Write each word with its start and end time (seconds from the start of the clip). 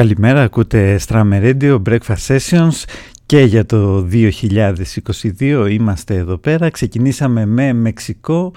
Καλημέρα, 0.00 0.42
ακούτε 0.42 1.00
Strammer 1.06 1.54
Radio 1.60 1.82
Breakfast 1.88 2.26
Sessions 2.26 2.84
και 3.26 3.40
για 3.40 3.66
το 3.66 4.08
2022 4.12 5.68
είμαστε 5.70 6.14
εδώ 6.14 6.36
πέρα. 6.36 6.70
Ξεκινήσαμε 6.70 7.46
με 7.46 7.72
Μεξικό, 7.72 8.52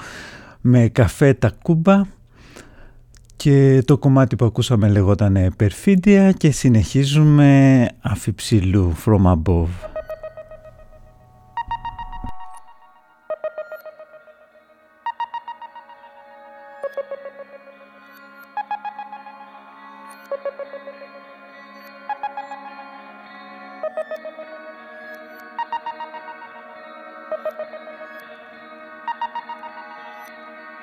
με 0.61 0.87
καφέ 0.87 1.33
Τακούμπα 1.33 2.01
και 3.35 3.83
το 3.85 3.97
κομμάτι 3.97 4.35
που 4.35 4.45
ακούσαμε 4.45 4.89
λεγόταν 4.89 5.53
Περφίντια 5.57 6.31
και 6.31 6.51
συνεχίζουμε 6.51 7.87
αφιψηλού 8.01 8.93
From 9.05 9.33
Above. 9.33 9.92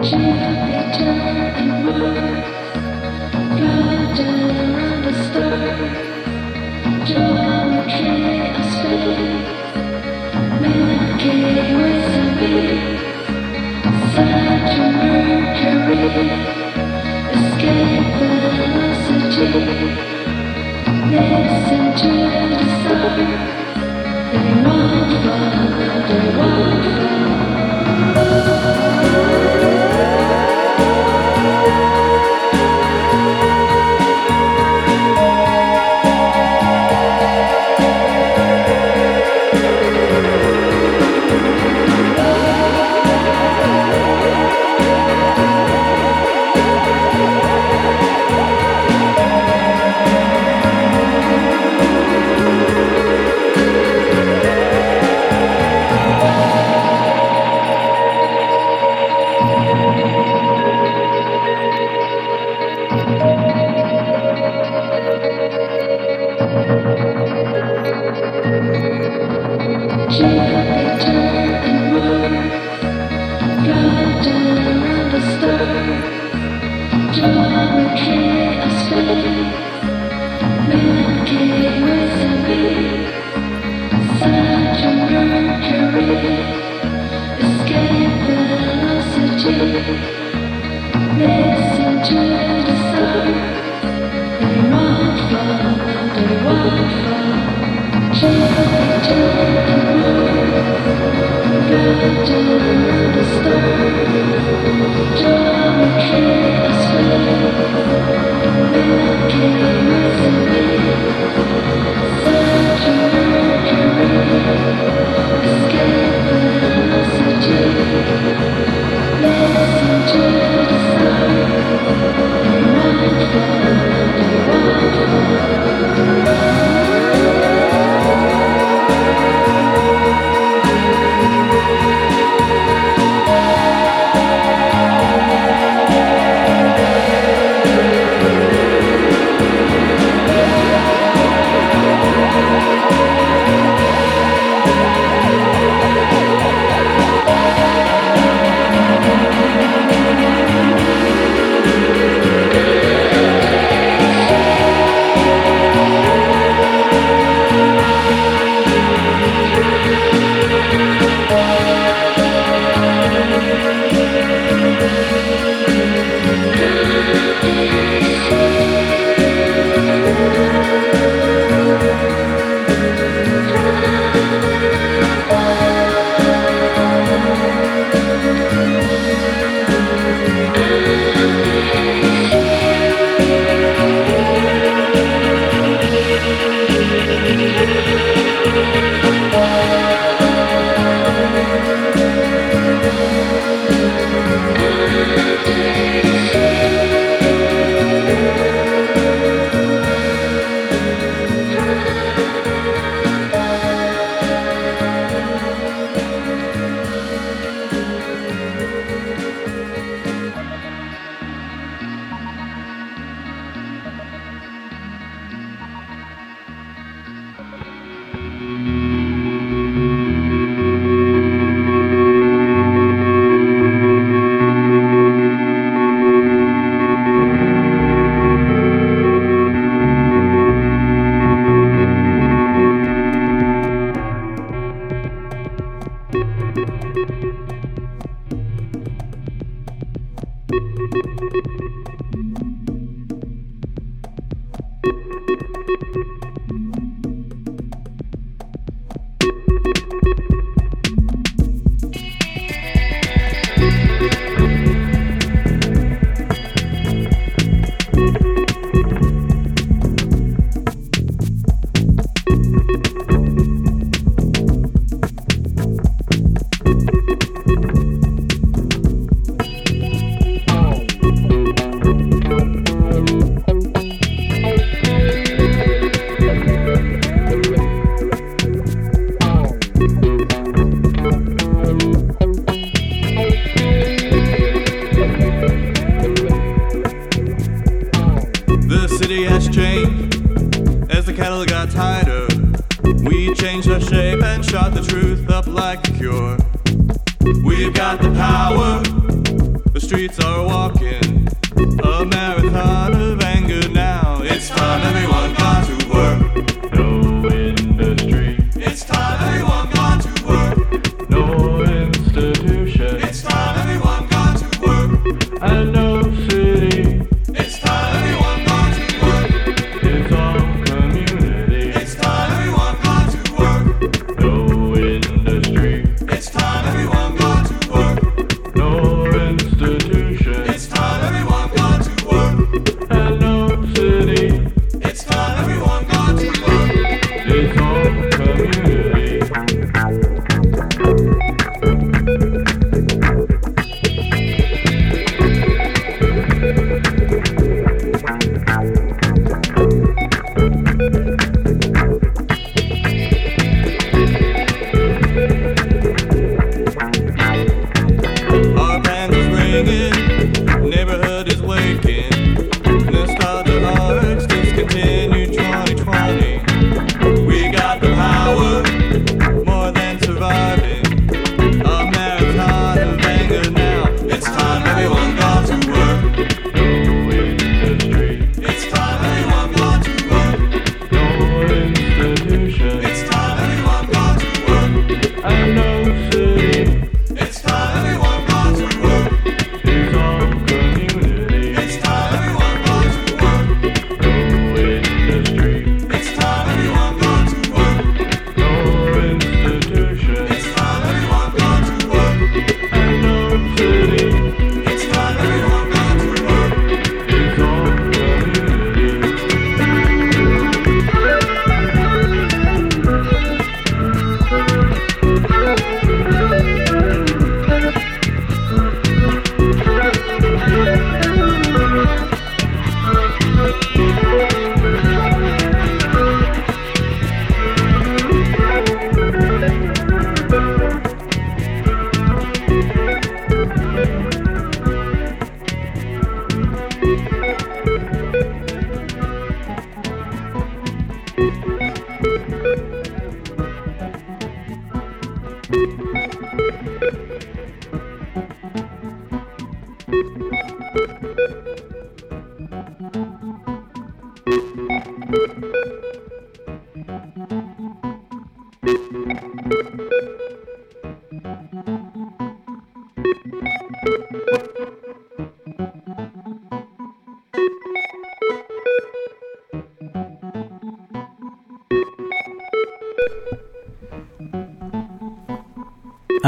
Jupiter 0.00 1.10
and 1.58 1.84
Mars, 1.84 2.46
brother. 3.58 4.77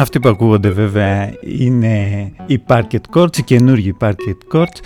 Αυτοί 0.01 0.21
που 0.21 0.29
ακούγονται 0.29 0.69
βέβαια 0.69 1.33
είναι 1.41 2.33
οι 2.47 2.63
Parket 2.67 3.01
Courts, 3.15 3.39
οι 3.39 3.43
καινούργιοι 3.43 3.97
Parket 4.01 4.55
Courts. 4.55 4.81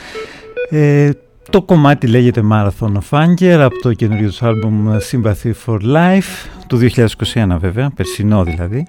Ε, 0.70 1.10
το 1.50 1.62
κομμάτι 1.62 2.06
λέγεται 2.06 2.42
Marathon 2.52 2.92
of 2.92 3.24
Anger 3.24 3.58
από 3.60 3.80
το 3.80 3.92
καινούργιο 3.94 4.28
τους 4.28 4.42
άλμπουμ 4.42 4.96
Sympathy 5.10 5.52
for 5.66 5.78
Life 5.80 6.48
του 6.66 6.78
2021 7.34 7.56
βέβαια, 7.58 7.90
περσινό 7.90 8.44
δηλαδή. 8.44 8.84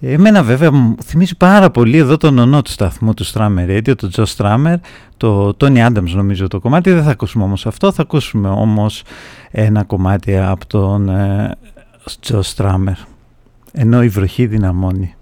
Εμένα 0.00 0.42
βέβαια 0.42 0.72
μου 0.72 0.96
θυμίζει 1.04 1.36
πάρα 1.36 1.70
πολύ 1.70 1.96
εδώ 1.96 2.16
τον 2.16 2.38
ονό 2.38 2.62
του 2.62 2.70
σταθμού 2.70 3.14
του 3.14 3.26
Strammer 3.26 3.68
Radio, 3.68 3.96
τον 3.96 4.10
Joe 4.16 4.24
Strammer, 4.36 4.76
το 5.16 5.56
Tony 5.58 5.86
Adams 5.86 6.10
νομίζω 6.14 6.48
το 6.48 6.60
κομμάτι. 6.60 6.90
Δεν 6.90 7.02
θα 7.02 7.10
ακούσουμε 7.10 7.44
όμως 7.44 7.66
αυτό, 7.66 7.92
θα 7.92 8.02
ακούσουμε 8.02 8.48
όμως 8.48 9.02
ένα 9.50 9.82
κομμάτι 9.84 10.38
από 10.38 10.66
τον 10.66 11.08
ε, 11.08 11.56
Joe 12.26 12.40
Strammer. 12.54 12.96
Ενώ 13.72 14.02
η 14.02 14.08
βροχή 14.08 14.46
δυναμώνει. 14.46 15.14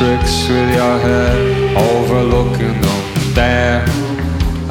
tricks 0.00 0.48
with 0.48 0.70
your 0.72 0.96
head, 1.04 1.76
overlooking 1.76 2.80
them 2.80 3.04
there. 3.36 3.84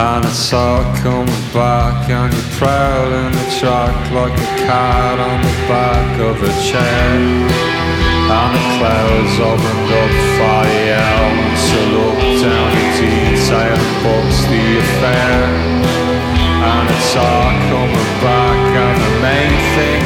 And 0.01 0.25
it's 0.25 0.51
all 0.51 0.81
coming 1.05 1.43
back, 1.53 2.09
and 2.09 2.33
you're 2.33 2.51
prowling 2.57 3.31
the 3.37 3.45
track 3.61 3.93
like 4.09 4.33
a 4.33 4.49
cat 4.65 5.19
on 5.21 5.37
the 5.45 5.55
back 5.69 6.09
of 6.17 6.35
a 6.41 6.53
chair. 6.65 7.13
And 8.41 8.51
the 8.57 8.63
clouds 8.81 9.35
opened 9.37 9.89
up 10.01 10.13
for 10.33 10.61
the 10.65 10.81
elements 10.97 11.63
to 11.69 11.81
look 11.93 12.19
down 12.41 12.73
at 12.81 12.89
detail 12.97 13.77
books 14.01 14.39
the 14.49 14.65
affair. 14.81 15.45
And 16.73 16.85
it's 16.89 17.13
all 17.13 17.53
coming 17.69 18.13
back, 18.25 18.61
and 18.81 18.97
the 18.97 19.13
main 19.21 19.53
thing 19.77 20.01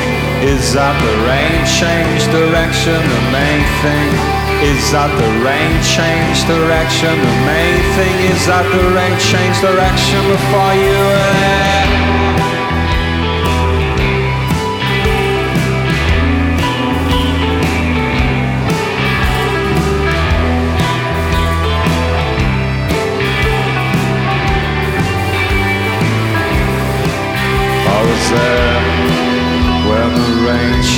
is 0.52 0.74
that 0.76 0.96
the 1.00 1.16
rain 1.24 1.64
changed 1.80 2.28
direction. 2.28 3.00
The 3.00 3.24
main 3.32 3.64
thing 3.80 4.43
is 4.64 4.92
that 4.92 5.12
the 5.20 5.30
rain 5.44 5.74
changed 5.84 6.48
direction. 6.48 7.12
The 7.20 7.36
main 7.44 7.80
thing 8.00 8.16
is 8.32 8.48
that 8.48 8.64
the 8.72 8.84
rain 8.96 9.16
changed 9.20 9.60
direction 9.60 10.22
before 10.32 10.74
you 10.80 10.96
were 10.96 11.34
there. 11.44 11.83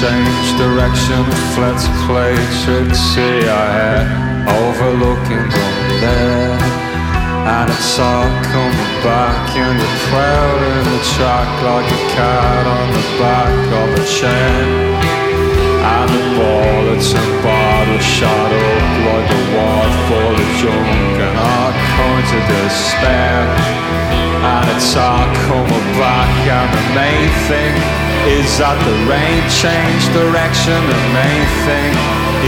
change 0.01 0.47
direction, 0.59 1.23
flats 1.55 1.87
play 2.03 2.35
tricks. 2.63 2.99
See, 3.15 3.47
I 3.47 3.67
had 3.79 4.05
overlooking 4.43 5.47
from 5.47 5.75
there. 6.03 6.59
And 7.47 7.69
it's 7.71 7.95
all 7.99 8.27
coming 8.51 8.93
back 9.07 9.55
in 9.55 9.73
the 9.79 9.91
crowd 10.09 10.59
in 10.75 10.83
the 10.91 11.01
track 11.15 11.49
like 11.63 11.87
a 11.87 12.01
cat 12.11 12.63
on 12.75 12.87
the 12.91 13.05
back 13.23 13.55
of 13.79 13.87
a 13.95 14.05
chain. 14.19 14.67
And 15.95 16.09
the 16.11 16.25
ball 16.35 16.75
that's 16.91 17.11
in 17.15 17.31
bottle 17.39 18.01
shot 18.03 18.51
up 18.51 18.87
like 19.07 19.29
a 19.31 19.41
wad 19.55 19.91
full 20.07 20.35
of 20.43 20.49
junk 20.59 21.15
and 21.23 21.37
all 21.39 21.71
kinds 21.95 22.29
of 22.35 22.43
despair. 22.51 23.47
And 24.43 24.65
it's 24.75 24.91
all 24.97 25.29
coming 25.47 25.87
back 25.95 26.33
and 26.51 26.69
the 26.73 26.83
main 26.99 27.31
thing 27.47 28.04
is 28.25 28.57
that 28.57 28.77
the 28.81 28.97
rain 29.05 29.41
changed 29.53 30.09
direction, 30.17 30.77
the 30.89 31.01
main 31.13 31.45
thing 31.61 31.93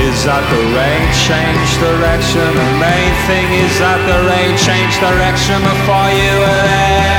is 0.10 0.26
that 0.26 0.42
the 0.50 0.64
rain 0.74 1.06
changed 1.14 1.78
direction, 1.78 2.46
the 2.50 2.72
main 2.82 3.14
thing 3.30 3.46
is 3.62 3.74
that 3.78 4.02
the 4.10 4.20
rain 4.26 4.58
changed 4.58 4.98
direction 4.98 5.62
before 5.62 6.10
you 6.10 6.34
were 6.42 6.62
there. 6.66 7.17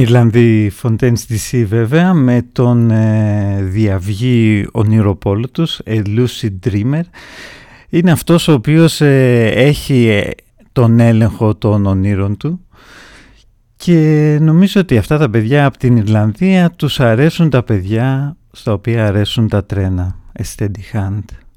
Ιρλανδοί 0.00 0.72
Fontaines 0.82 1.12
DC 1.28 1.64
βέβαια 1.66 2.14
με 2.14 2.42
τον 2.52 2.90
ε, 2.90 3.58
διαυγή 3.62 4.66
ονειροπόλο 4.72 5.48
τους, 5.48 5.80
A 5.86 6.02
Lucid 6.06 6.68
Dreamer. 6.68 7.02
Είναι 7.88 8.10
αυτός 8.10 8.48
ο 8.48 8.52
οποίος 8.52 9.00
ε, 9.00 9.46
έχει 9.46 10.06
ε, 10.08 10.30
τον 10.72 11.00
έλεγχο 11.00 11.54
των 11.54 11.86
ονείρων 11.86 12.36
του 12.36 12.60
και 13.76 14.38
νομίζω 14.40 14.80
ότι 14.80 14.98
αυτά 14.98 15.18
τα 15.18 15.30
παιδιά 15.30 15.66
από 15.66 15.78
την 15.78 15.96
Ιρλανδία 15.96 16.70
τους 16.70 17.00
αρέσουν 17.00 17.50
τα 17.50 17.62
παιδιά 17.62 18.36
στα 18.52 18.72
οποία 18.72 19.06
αρέσουν 19.06 19.48
τα 19.48 19.64
τρένα. 19.64 20.16
A 20.38 20.42
steady 20.56 20.96
hand. 20.96 21.49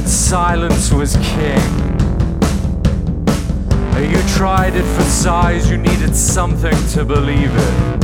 Silence 0.00 0.90
was 0.90 1.16
king. 1.16 1.60
You 4.10 4.20
tried 4.36 4.74
it 4.74 4.84
for 4.96 5.02
size, 5.02 5.70
you 5.70 5.76
needed 5.76 6.16
something 6.16 6.74
to 6.88 7.04
believe 7.04 7.50
in. 7.50 8.02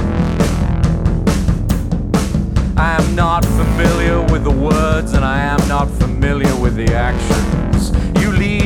I 2.79 2.97
am 3.01 3.15
not 3.15 3.45
familiar 3.45 4.21
with 4.23 4.45
the 4.45 4.51
words, 4.51 5.15
and 5.15 5.25
I 5.25 5.41
am 5.41 5.67
not 5.69 5.89
familiar 5.91 6.55
with 6.57 6.77
the 6.77 6.95
actions. 6.95 7.91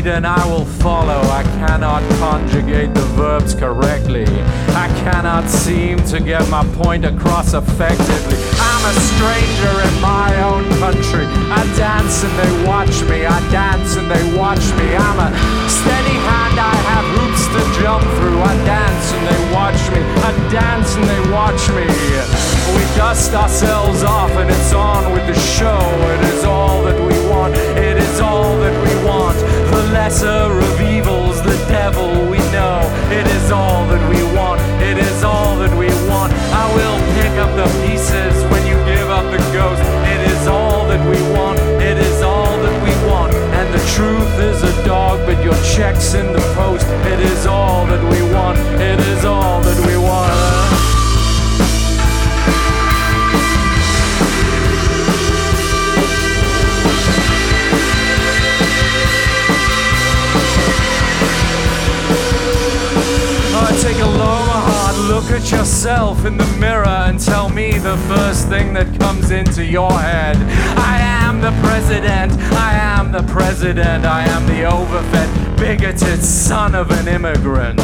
And 0.05 0.27
I 0.27 0.45
will 0.51 0.65
follow. 0.65 1.21
I 1.31 1.45
cannot 1.63 2.03
conjugate 2.19 2.93
the 2.93 3.07
verbs 3.15 3.55
correctly. 3.55 4.27
I 4.75 4.89
cannot 5.05 5.49
seem 5.49 6.03
to 6.07 6.19
get 6.19 6.43
my 6.51 6.67
point 6.75 7.05
across 7.05 7.55
effectively. 7.55 8.37
I'm 8.59 8.83
a 8.83 8.95
stranger 8.99 9.75
in 9.87 9.95
my 10.03 10.43
own 10.43 10.67
country. 10.83 11.25
I 11.55 11.63
dance 11.79 12.25
and 12.25 12.35
they 12.35 12.67
watch 12.67 12.91
me. 13.07 13.25
I 13.27 13.39
dance 13.53 13.95
and 13.95 14.11
they 14.11 14.37
watch 14.37 14.67
me. 14.75 14.91
I'm 14.91 15.19
a 15.23 15.31
steady 15.71 16.19
hand. 16.19 16.59
I 16.59 16.75
have 16.91 17.07
hoops 17.15 17.47
to 17.55 17.63
jump 17.81 18.03
through. 18.19 18.43
I 18.43 18.55
dance 18.67 19.07
and 19.15 19.25
they 19.31 19.41
watch 19.55 19.83
me. 19.95 20.03
I 20.27 20.31
dance 20.51 20.97
and 20.97 21.07
they 21.07 21.23
watch 21.31 21.63
me. 21.79 21.87
We 22.75 22.83
dust 22.99 23.35
ourselves 23.35 24.03
off 24.03 24.33
and 24.33 24.51
it's 24.51 24.73
on 24.73 25.13
with 25.13 25.29
the 25.29 25.39
show. 25.39 25.79
It 25.79 26.35
is 26.35 26.45
all 26.45 26.83
that 26.83 26.99
we 26.99 27.15
want. 27.31 27.55
It 27.55 27.99
is 27.99 28.21
all 28.21 28.59
that 28.59 28.77
we 28.83 29.07
want. 29.07 29.52
Lesser 30.03 30.59
of 30.59 30.81
evils, 30.81 31.41
the 31.43 31.57
devil 31.71 32.11
we 32.27 32.39
know. 32.51 32.83
It 33.15 33.25
is 33.25 33.53
all 33.53 33.87
that 33.87 34.03
we 34.11 34.21
want. 34.37 34.61
It 34.83 34.99
is 34.99 35.23
all 35.23 35.57
that 35.59 35.71
we 35.79 35.87
want. 36.11 36.33
I 36.51 36.67
will 36.75 36.99
pick 37.23 37.31
up 37.39 37.55
the 37.55 37.71
pieces 37.87 38.35
when 38.51 38.67
you 38.67 38.75
give 38.85 39.09
up 39.09 39.23
the 39.31 39.39
ghost. 39.55 39.81
It 40.11 40.21
is 40.33 40.49
all 40.49 40.89
that 40.89 41.03
we 41.09 41.23
want. 41.39 41.61
It 41.81 41.99
is 41.99 42.21
all 42.21 42.51
that 42.65 42.77
we 42.83 42.91
want. 43.09 43.33
And 43.55 43.73
the 43.73 43.85
truth 43.95 44.35
is 44.41 44.65
a 44.65 44.85
dog, 44.85 45.25
but 45.25 45.41
your 45.45 45.55
check's 45.63 46.15
in 46.15 46.33
the 46.33 46.43
post. 46.59 46.89
It 47.07 47.21
is 47.21 47.47
all 47.47 47.87
that 47.87 48.03
we 48.11 48.23
want. 48.35 48.59
It 48.83 48.99
is 48.99 49.25
all 49.25 49.61
that 49.61 49.87
we 49.87 49.97
want. 49.97 50.42
Look 65.23 65.41
at 65.41 65.53
yourself 65.53 66.25
in 66.25 66.37
the 66.37 66.57
mirror 66.59 66.87
and 66.87 67.21
tell 67.21 67.49
me 67.49 67.79
the 67.79 67.97
first 68.09 68.49
thing 68.49 68.73
that 68.73 68.87
comes 68.99 69.31
into 69.31 69.65
your 69.65 69.93
head. 69.93 70.37
I 70.77 70.99
am 70.99 71.41
the 71.41 71.53
president, 71.63 72.33
I 72.53 72.73
am 72.75 73.13
the 73.13 73.23
president, 73.33 74.05
I 74.05 74.25
am 74.25 74.47
the 74.47 74.65
overfed, 74.65 75.57
bigoted 75.57 76.25
son 76.25 76.75
of 76.75 76.91
an 76.91 77.07
immigrant. 77.07 77.81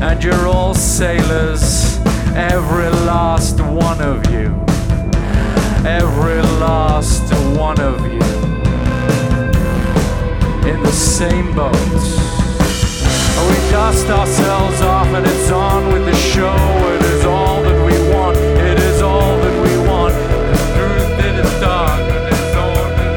And 0.00 0.22
you're 0.24 0.48
all 0.48 0.74
sailors, 0.74 1.98
every 2.34 2.88
last 3.04 3.60
one 3.60 4.00
of 4.00 4.24
you. 4.30 4.46
Every 5.86 6.40
last 6.60 7.30
one 7.58 7.80
of 7.80 8.00
you. 8.06 8.20
In 10.70 10.82
the 10.82 10.92
same 10.92 11.54
boat. 11.54 12.29
We 13.50 13.56
dust 13.74 14.06
ourselves 14.06 14.80
off 14.80 15.08
and 15.08 15.26
it's 15.26 15.50
on 15.50 15.92
with 15.92 16.04
the 16.06 16.14
show. 16.14 16.54
It 16.94 17.02
is 17.14 17.24
all 17.24 17.62
that 17.62 17.78
we 17.84 17.96
want. 18.14 18.36
It 18.38 18.78
is 18.78 19.02
all 19.02 19.34
that 19.42 19.56
we 19.66 19.74
want. 19.90 20.14
The 20.14 20.58
truth 20.78 21.10
it 21.28 21.34
is 21.42 21.52
dark, 21.58 21.98
but 22.10 22.22
it's 22.30 22.54
all 22.54 22.86
that 22.96 23.12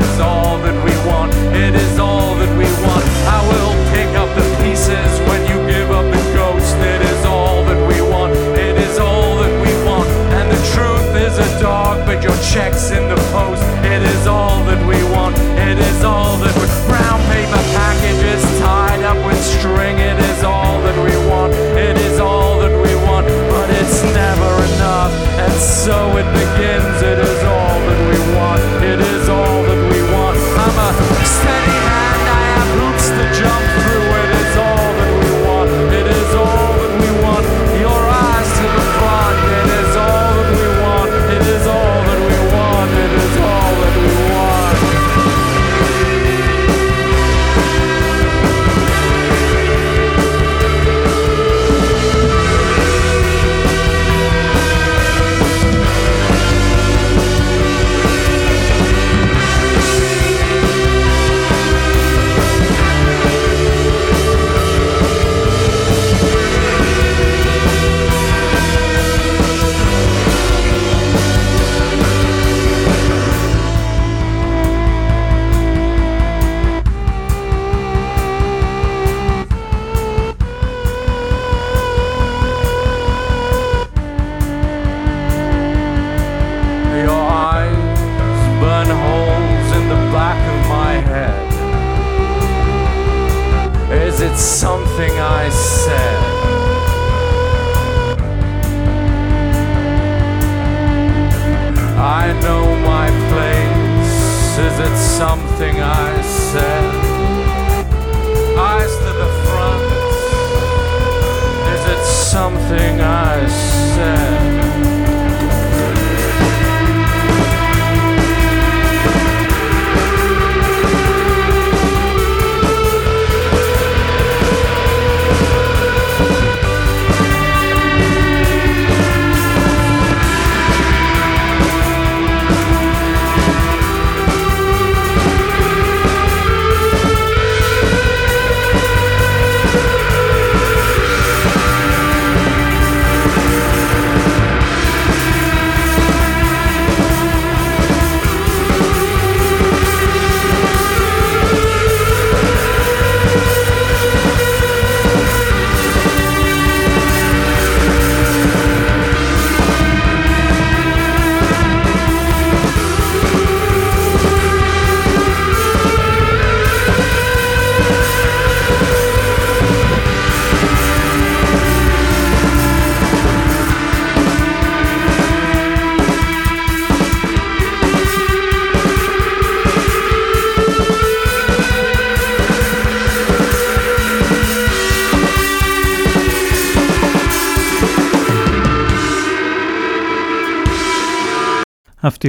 it's 0.00 0.20
all 0.20 0.56
that 0.64 0.78
we 0.86 0.94
want. 1.10 1.30
It 1.52 1.74
is 1.74 1.98
all 1.98 2.34
that 2.40 2.52
we 2.56 2.68
want. 2.88 3.04
I 3.36 3.40
will 3.50 3.74
pick 3.92 4.10
up 4.16 4.30
the 4.40 4.46
pieces 4.64 5.12
when 5.28 5.40
you 5.50 5.58
give 5.68 5.90
up 5.90 6.06
the 6.08 6.24
ghost. 6.32 6.76
It 6.80 7.02
is 7.12 7.20
all 7.26 7.64
that 7.68 7.80
we 7.90 8.00
want. 8.00 8.32
It 8.56 8.76
is 8.80 8.98
all 8.98 9.36
that 9.42 9.54
we 9.60 9.72
want. 9.84 10.08
And 10.38 10.46
the 10.48 10.62
truth 10.72 11.10
is 11.20 11.36
a 11.36 11.60
dog, 11.60 12.06
but 12.06 12.22
your 12.22 12.36
check's 12.52 12.90
in 12.90 13.08
the 13.12 13.20
post. 13.36 13.62
It 13.84 14.02
is 14.14 14.26
all 14.26 14.64
that 14.64 14.80
we 14.88 14.96
want. 15.12 15.36
It 15.68 15.78
is 15.78 16.02
all 16.02 16.38
that 16.38 16.54
we 16.56 16.83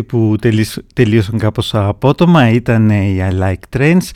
που 0.04 0.36
τελείωσαν 0.94 1.38
κάπως 1.38 1.76
απότομα 1.76 2.50
ήταν 2.50 2.90
οι 2.90 3.18
I 3.20 3.42
Like 3.42 3.78
Trains, 3.78 4.10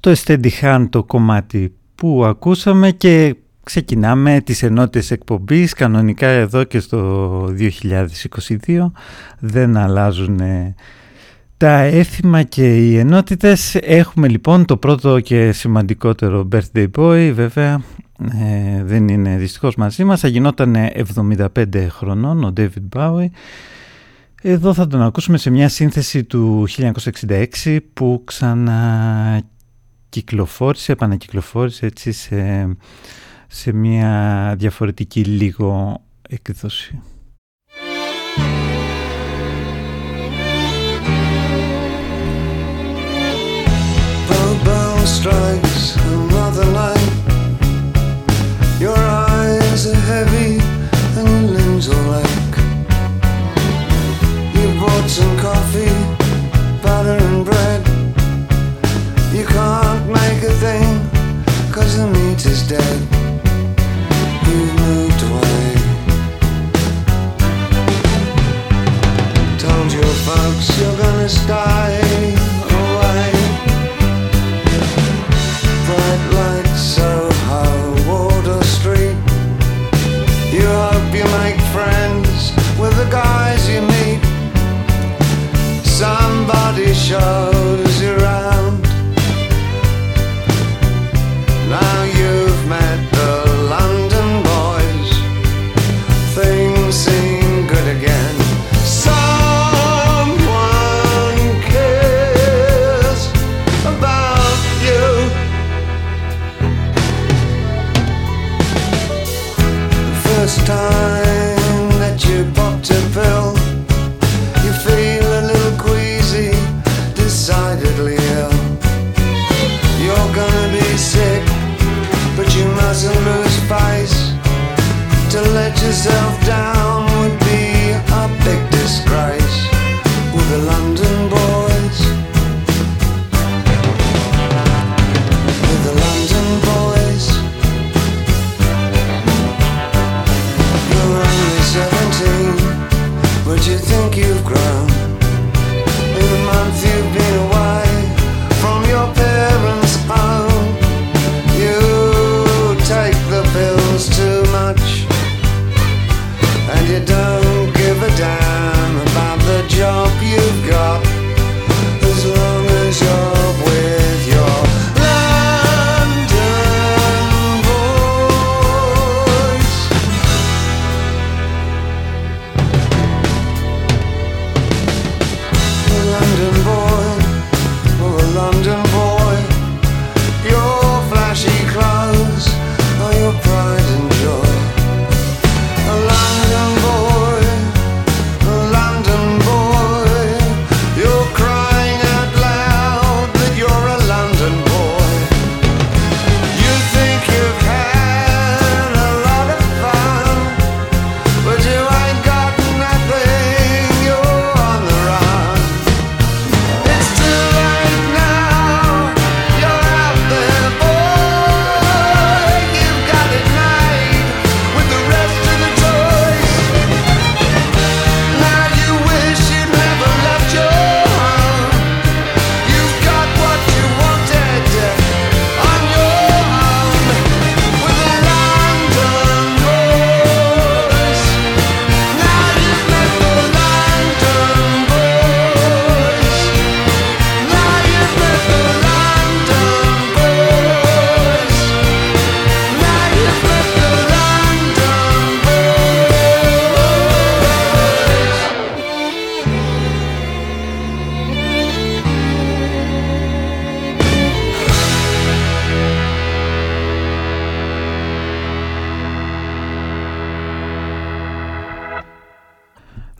το 0.00 0.14
Steady 0.24 0.50
Hand 0.60 0.86
το 0.90 1.04
κομμάτι 1.04 1.72
που 1.94 2.24
ακούσαμε 2.24 2.90
και 2.90 3.36
ξεκινάμε 3.62 4.40
τις 4.40 4.62
ενότητες 4.62 5.10
εκπομπής 5.10 5.72
κανονικά 5.72 6.28
εδώ 6.28 6.64
και 6.64 6.80
στο 6.80 7.54
2022 8.68 8.90
δεν 9.38 9.76
αλλάζουν 9.76 10.40
τα 11.56 11.78
έθιμα 11.80 12.42
και 12.42 12.76
οι 12.76 12.98
ενότητες. 12.98 13.74
Έχουμε 13.74 14.28
λοιπόν 14.28 14.64
το 14.64 14.76
πρώτο 14.76 15.20
και 15.20 15.52
σημαντικότερο 15.52 16.48
birthday 16.52 16.86
boy 16.96 17.30
βέβαια 17.34 17.82
ε, 18.22 18.84
δεν 18.84 19.08
είναι 19.08 19.36
δυστυχώς 19.36 19.74
μαζί 19.76 20.04
μας. 20.04 20.20
Θα 20.20 20.28
γινόταν 20.28 20.76
75 21.16 21.86
χρονών 21.88 22.44
ο 22.44 22.52
David 22.56 22.96
Bowie 22.96 23.28
εδώ 24.42 24.74
θα 24.74 24.86
τον 24.86 25.02
ακούσουμε 25.02 25.38
σε 25.38 25.50
μια 25.50 25.68
σύνθεση 25.68 26.24
του 26.24 26.66
1966 27.64 27.78
που 27.94 28.22
ξανακυκλοφόρησε, 28.24 30.92
επανακυκλοφόρησε 30.92 31.86
έτσι 31.86 32.12
σε, 32.12 32.68
σε 33.46 33.72
μια 33.72 34.54
διαφορετική 34.58 35.24
λίγο 35.24 36.00
εκδόση. 36.28 37.02
some 55.08 55.38
coffee. 55.38 56.07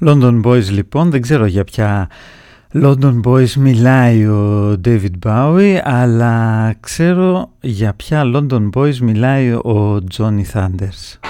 London 0.09 0.43
Boys 0.43 0.71
λοιπόν, 0.71 1.11
δεν 1.11 1.23
ξέρω 1.23 1.47
για 1.47 1.65
ποια 1.65 2.09
London 2.73 3.21
Boys 3.25 3.53
μιλάει 3.53 4.27
ο 4.27 4.73
David 4.85 5.27
Bowie, 5.27 5.79
αλλά 5.83 6.75
ξέρω 6.81 7.51
για 7.61 7.95
ποια 7.95 8.23
London 8.25 8.71
Boys 8.75 8.97
μιλάει 8.97 9.51
ο 9.53 9.99
Johnny 10.17 10.43
Thunders. 10.53 11.28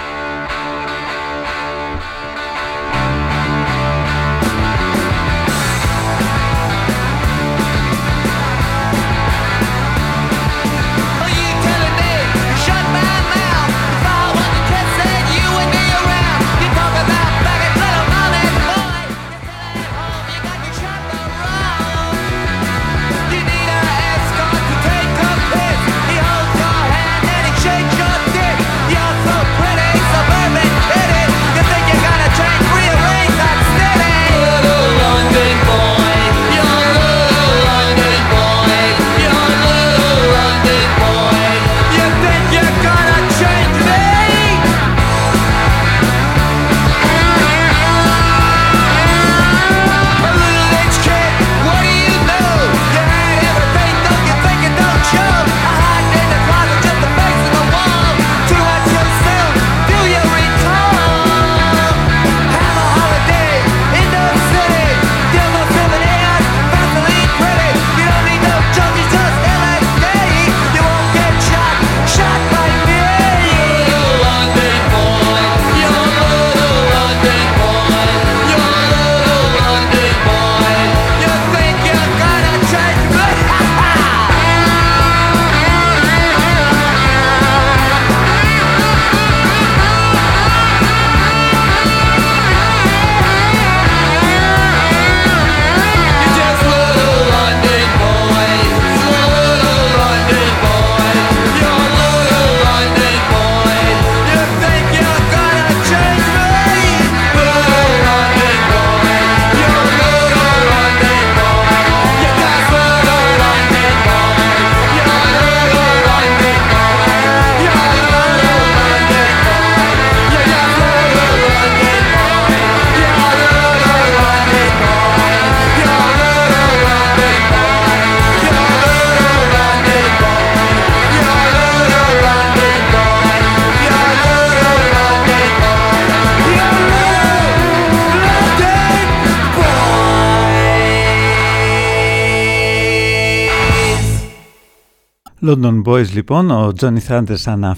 London 145.49 145.81
Boys 145.83 146.11
λοιπόν, 146.13 146.51
ο 146.51 146.71
Johnny 146.79 146.99
Thunders 147.07 147.69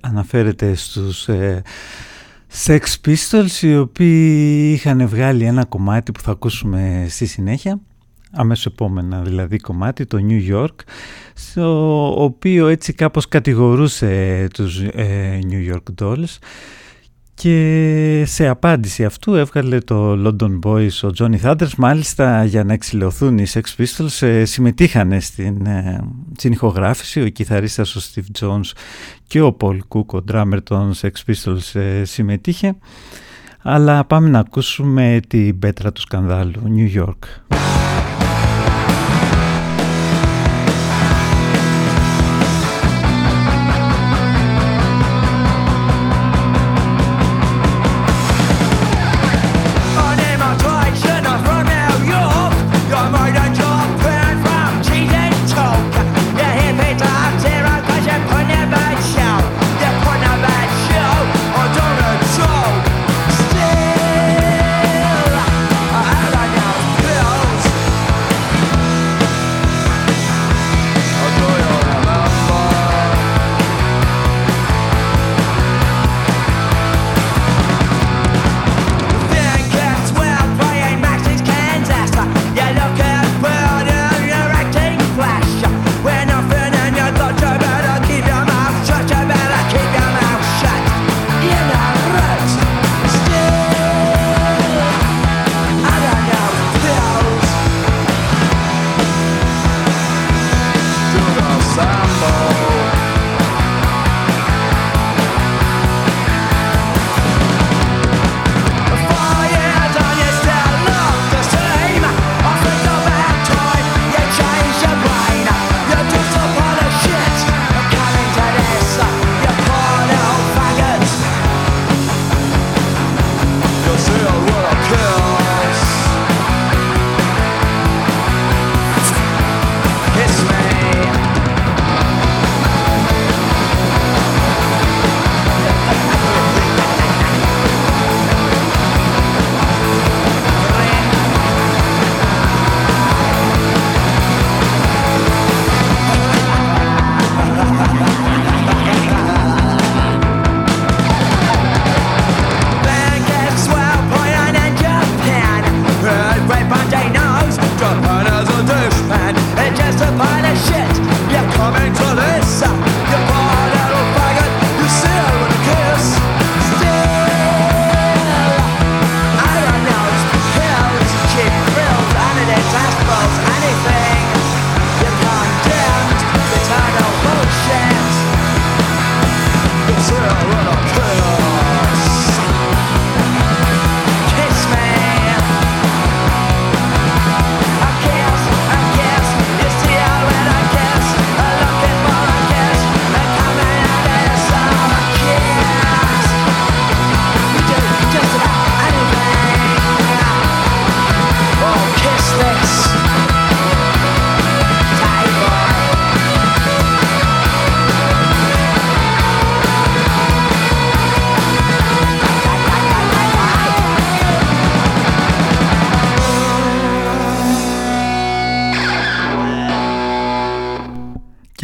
αναφέρεται 0.00 0.74
στους 0.74 1.28
ε, 1.28 1.62
Sex 2.66 2.80
Pistols 3.06 3.62
οι 3.62 3.76
οποίοι 3.76 4.70
είχαν 4.74 5.08
βγάλει 5.08 5.44
ένα 5.44 5.64
κομμάτι 5.64 6.12
που 6.12 6.20
θα 6.20 6.30
ακούσουμε 6.30 7.06
στη 7.08 7.26
συνέχεια 7.26 7.80
αμέσως 8.36 8.66
επόμενα 8.66 9.22
δηλαδή 9.22 9.58
κομμάτι, 9.58 10.06
το 10.06 10.18
New 10.28 10.54
York 10.54 10.74
στο 11.34 12.24
οποίο 12.24 12.66
έτσι 12.66 12.92
κάπως 12.92 13.28
κατηγορούσε 13.28 14.46
τους 14.54 14.80
ε, 14.80 15.38
New 15.50 15.74
York 15.74 16.02
Dolls 16.02 16.38
και 17.44 18.24
σε 18.26 18.48
απάντηση 18.48 19.04
αυτού 19.04 19.34
έβγαλε 19.34 19.78
το 19.78 20.12
London 20.12 20.58
Boys 20.62 20.90
ο 21.02 21.10
Johnny 21.18 21.40
Thunders 21.42 21.74
μάλιστα 21.76 22.44
για 22.44 22.64
να 22.64 22.72
εξηλαιωθούν 22.72 23.38
οι 23.38 23.46
Sex 23.52 23.60
Pistols 23.78 24.26
ε, 24.26 24.44
συμμετείχαν 24.44 25.20
στην, 25.20 25.66
ε, 25.66 26.00
στην 26.36 26.52
ηχογράφηση 26.52 27.20
ο 27.20 27.28
κιθαρίστας 27.28 27.96
ο 27.96 28.00
Steve 28.00 28.40
Jones 28.40 28.70
και 29.26 29.40
ο 29.40 29.56
Paul 29.60 29.78
Cook 29.88 30.06
ο 30.06 30.24
drummer 30.32 30.58
των 30.62 30.94
Sex 31.00 31.10
Pistols 31.26 31.80
ε, 31.80 32.04
συμμετείχε 32.04 32.76
αλλά 33.62 34.04
πάμε 34.04 34.28
να 34.28 34.38
ακούσουμε 34.38 35.20
την 35.28 35.58
πέτρα 35.58 35.92
του 35.92 36.00
σκανδάλου 36.00 36.62
New 36.76 37.02
York. 37.02 37.63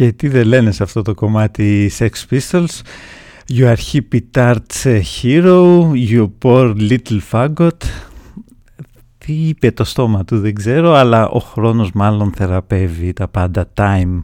Και 0.01 0.11
τι 0.11 0.27
δεν 0.27 0.47
λένε 0.47 0.71
σε 0.71 0.83
αυτό 0.83 1.01
το 1.01 1.13
κομμάτι 1.13 1.83
οι 1.83 1.91
Sex 1.99 2.09
Pistols; 2.29 2.81
You 3.57 3.73
are 3.73 3.75
hippie 3.91 4.21
tarts 4.35 5.01
hero, 5.21 5.91
you 5.93 6.29
poor 6.41 6.75
little 6.89 7.19
faggot. 7.31 7.77
Τι 9.17 9.33
είπε 9.33 9.71
το 9.71 9.83
στόμα 9.83 10.25
του 10.25 10.39
δεν 10.39 10.53
ξέρω 10.55 10.93
αλλά 10.93 11.27
ο 11.29 11.39
χρόνος 11.39 11.91
μάλλον 11.91 12.31
θεραπεύει 12.31 13.13
τα 13.13 13.27
πάντα. 13.27 13.69
Time 13.73 14.21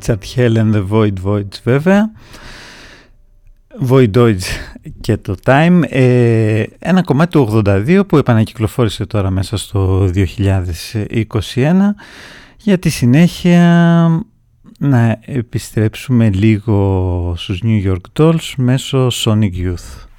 Richard 0.00 0.24
Hell 0.36 0.56
and 0.56 0.74
the 0.74 0.86
Void 0.90 1.12
Voids 1.24 1.60
βέβαια. 1.62 2.10
Void 3.88 4.10
Oids 4.14 4.42
και 5.00 5.16
το 5.16 5.34
Time. 5.44 5.80
Ε, 5.88 6.64
ένα 6.78 7.02
κομμάτι 7.02 7.30
του 7.30 7.62
82 7.64 8.02
που 8.08 8.16
επανακυκλοφόρησε 8.16 9.06
τώρα 9.06 9.30
μέσα 9.30 9.56
στο 9.56 10.10
2021. 10.14 11.94
Για 12.56 12.78
τη 12.78 12.88
συνέχεια 12.88 14.24
να 14.78 15.18
επιστρέψουμε 15.24 16.30
λίγο 16.30 17.34
στους 17.36 17.62
New 17.64 17.92
York 17.92 18.20
Dolls 18.20 18.52
μέσω 18.56 19.08
Sonic 19.24 19.52
Youth. 19.54 20.09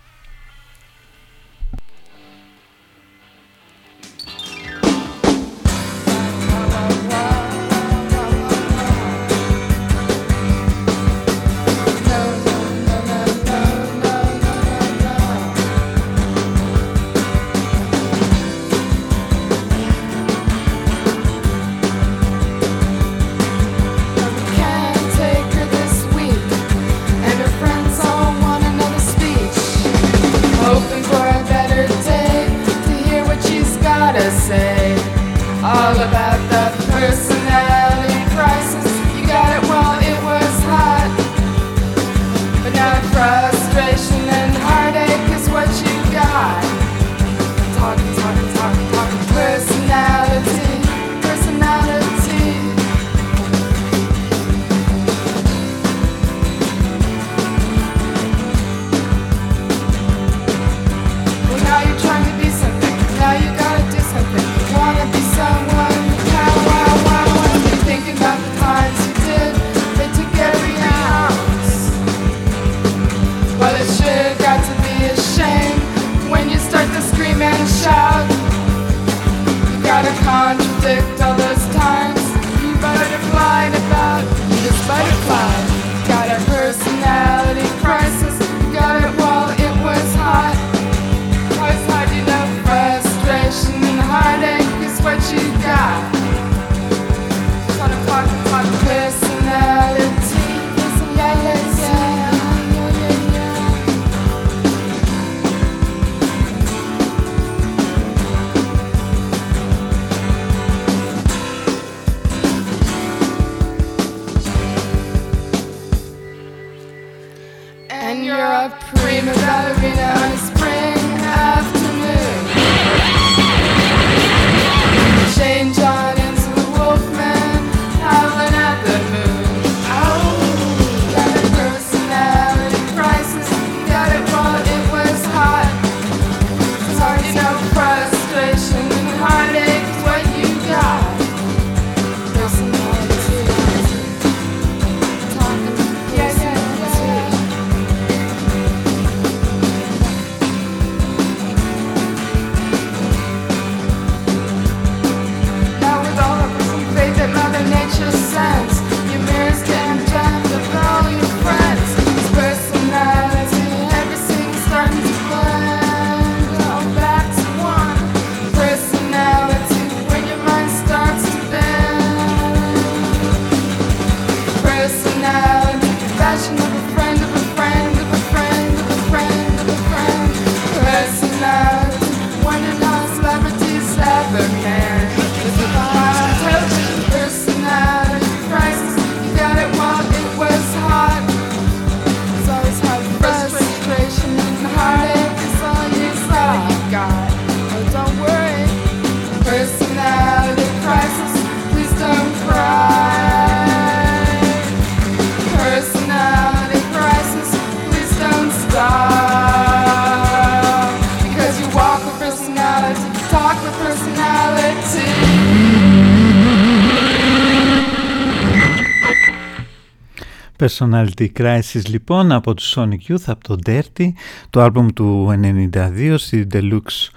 Personality 220.62 221.28
Crisis 221.40 221.82
λοιπόν 221.88 222.32
από 222.32 222.54
τους 222.54 222.78
Sonic 222.78 223.12
Youth, 223.12 223.24
από 223.26 223.44
το 223.44 223.58
Dirty, 223.66 224.08
το 224.50 224.62
άλμπουμ 224.62 224.88
του 224.88 225.40
92 225.74 226.14
στη 226.18 226.48
Deluxe 226.54 227.10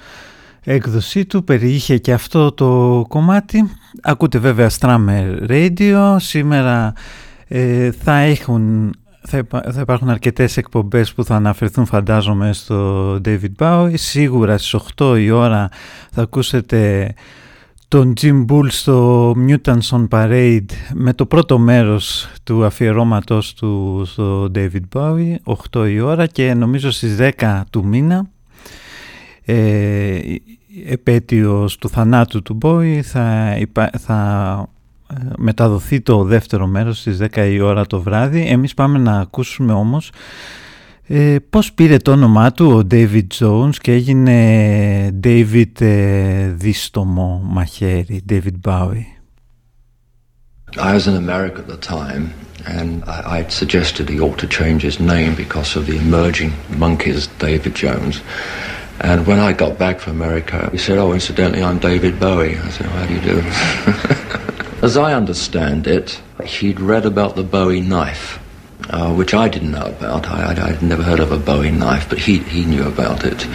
έκδοσή 0.65 1.25
του 1.25 1.45
περιείχε 1.45 1.99
και 1.99 2.13
αυτό 2.13 2.53
το 2.53 3.05
κομμάτι. 3.09 3.71
Ακούτε 4.03 4.39
βέβαια 4.39 4.71
Strammer 4.79 5.49
Radio, 5.49 6.17
σήμερα 6.19 6.93
ε, 7.49 7.91
θα 7.91 8.17
έχουν... 8.17 8.95
Θα, 9.27 9.39
υπά- 9.39 9.73
θα 9.73 9.81
υπάρχουν 9.81 10.09
αρκετές 10.09 10.57
εκπομπές 10.57 11.13
που 11.13 11.25
θα 11.25 11.35
αναφερθούν 11.37 11.87
φαντάζομαι 11.87 12.53
στο 12.53 13.13
David 13.25 13.53
Bowie. 13.59 13.93
Σίγουρα 13.95 14.59
στις 14.59 14.81
8 14.97 15.17
η 15.19 15.31
ώρα 15.31 15.69
θα 16.13 16.23
ακούσετε 16.23 17.15
τον 17.95 18.13
Jim 18.21 18.45
Bull 18.49 18.67
στο 18.69 19.31
Mutants 19.49 19.89
on 19.91 20.09
Parade 20.09 20.71
με 20.95 21.13
το 21.13 21.27
πρώτο 21.27 21.59
μέρος 21.59 22.29
του 22.43 22.65
αφιερώματος 22.65 23.55
του 23.55 24.03
στο 24.07 24.51
David 24.55 24.81
Bowie 24.93 25.35
8 25.73 25.89
η 25.91 26.01
ώρα 26.01 26.27
και 26.27 26.55
νομίζω 26.55 26.91
στις 26.91 27.17
10 27.39 27.61
του 27.71 27.87
μήνα 27.87 28.27
ε, 29.45 30.19
επέτειος 30.87 31.77
του 31.77 31.89
θανάτου 31.89 32.43
του 32.43 32.59
Bowie 32.63 33.01
θα, 33.03 33.57
υπα- 33.59 33.91
θα 33.99 34.69
ε, 35.11 35.15
μεταδοθεί 35.37 36.01
το 36.01 36.25
δεύτερο 36.25 36.67
μέρος 36.67 36.99
στις 36.99 37.19
10 37.35 37.49
η 37.53 37.61
ώρα 37.61 37.87
το 37.87 38.01
βράδυ. 38.01 38.47
Εμείς 38.49 38.75
πάμε 38.75 38.99
να 38.99 39.19
ακούσουμε 39.19 39.73
όμως 39.73 40.11
ε, 41.07 41.37
πώς 41.51 41.73
πήρε 41.73 41.97
το 41.97 42.11
όνομά 42.11 42.53
του 42.53 42.67
ο 42.67 42.87
David 42.91 43.27
Jones 43.39 43.75
και 43.81 43.93
έγινε 43.93 45.21
David 45.25 45.81
ε, 45.81 46.49
Δίστομο 46.49 47.41
Μαχαίρι, 47.45 48.23
David 48.31 48.61
Bowie. 48.69 49.15
I 50.77 50.93
was 50.95 51.07
in 51.07 51.15
America 51.15 51.59
at 51.59 51.69
the 51.69 51.77
time, 51.77 52.35
and 52.67 53.05
I, 53.05 53.39
I'd 53.39 53.53
suggested 53.53 54.09
he 54.09 54.19
ought 54.19 54.39
to 54.39 54.49
change 54.49 54.83
his 54.83 54.99
name 54.99 55.33
because 55.37 55.77
of 55.77 55.87
the 55.87 55.97
emerging 55.97 56.53
monkeys, 56.85 57.29
David 57.39 57.75
Jones. 57.77 58.23
And 59.01 59.25
when 59.27 59.39
I 59.39 59.53
got 59.53 59.79
back 59.79 60.01
from 60.01 60.21
America, 60.21 60.69
he 60.73 60.79
said, 60.79 60.99
"Oh, 60.99 61.13
incidentally, 61.13 61.63
I'm 61.63 61.79
David 61.79 62.19
Bowie." 62.19 62.57
I 62.59 62.71
said, 62.71 62.87
"How 62.87 63.05
do 63.07 63.15
you 63.15 63.21
do?" 63.21 63.37
As 64.87 64.97
I 64.97 65.15
understand 65.15 65.87
it, 65.87 66.21
he'd 66.45 66.81
read 66.81 67.07
about 67.07 67.37
the 67.37 67.45
Bowie 67.57 67.81
knife, 67.81 68.41
uh, 68.91 69.15
which 69.15 69.35
I 69.35 69.49
didn't 69.49 69.73
know 69.73 69.87
about. 69.87 70.29
I, 70.29 70.51
I'd, 70.51 70.59
I'd 70.59 70.83
never 70.83 71.03
heard 71.03 71.21
of 71.21 71.33
a 71.33 71.39
Bowie 71.39 71.71
knife, 71.71 72.09
but 72.09 72.19
he 72.19 72.39
he 72.39 72.65
knew 72.65 72.87
about 72.87 73.25
it. 73.25 73.47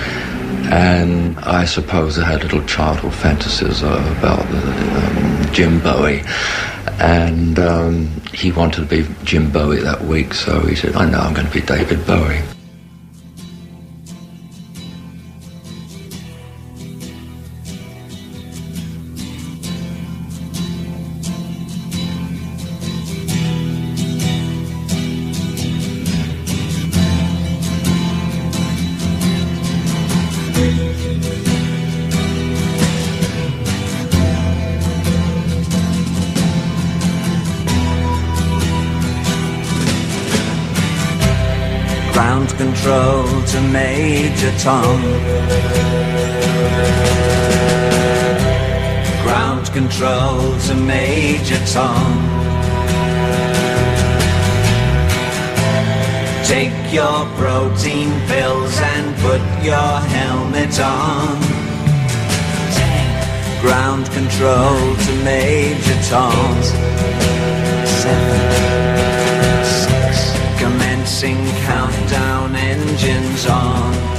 And 0.72 1.38
I 1.40 1.66
suppose 1.66 2.20
I 2.20 2.26
had 2.26 2.44
little 2.44 2.64
childhood 2.66 3.14
fantasies 3.14 3.82
uh, 3.82 4.16
about 4.18 4.42
um, 4.42 5.54
Jim 5.54 5.80
Bowie. 5.80 6.22
And 7.00 7.58
um, 7.60 8.08
he 8.34 8.52
wanted 8.52 8.82
to 8.82 9.04
be 9.04 9.08
Jim 9.24 9.52
Bowie 9.52 9.80
that 9.80 10.02
week, 10.02 10.34
so 10.34 10.62
he 10.62 10.76
said, 10.76 10.96
I 10.96 11.10
know 11.10 11.20
I'm 11.20 11.34
going 11.34 11.48
to 11.48 11.54
be 11.54 11.62
David 11.62 12.06
Bowie. 12.06 12.42
Major 44.42 44.58
Tom. 44.60 45.02
Ground 49.22 49.66
control 49.74 50.58
to 50.60 50.76
Major 50.76 51.60
Tom. 51.66 52.14
Take 56.46 56.94
your 56.94 57.26
protein 57.36 58.12
pills 58.28 58.80
and 58.80 59.14
put 59.18 59.42
your 59.62 59.94
helmet 60.16 60.80
on. 60.80 61.38
Ground 63.60 64.06
control 64.12 64.96
to 64.96 65.12
Major 65.26 66.00
Tom. 66.08 66.64
Seven, 68.00 68.46
six, 69.66 70.32
commencing 70.58 71.46
countdown 71.66 72.56
engines 72.56 73.46
on. 73.48 74.19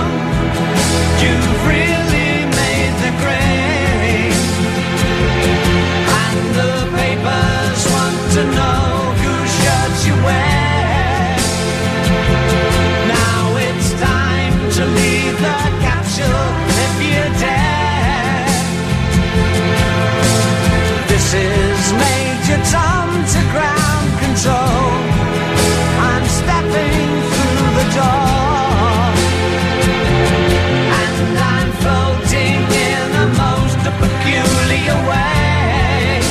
away. 34.87 36.21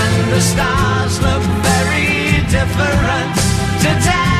And 0.00 0.32
the 0.32 0.40
stars 0.40 1.20
look 1.20 1.42
very 1.62 2.42
different 2.50 3.34
today. 3.80 4.33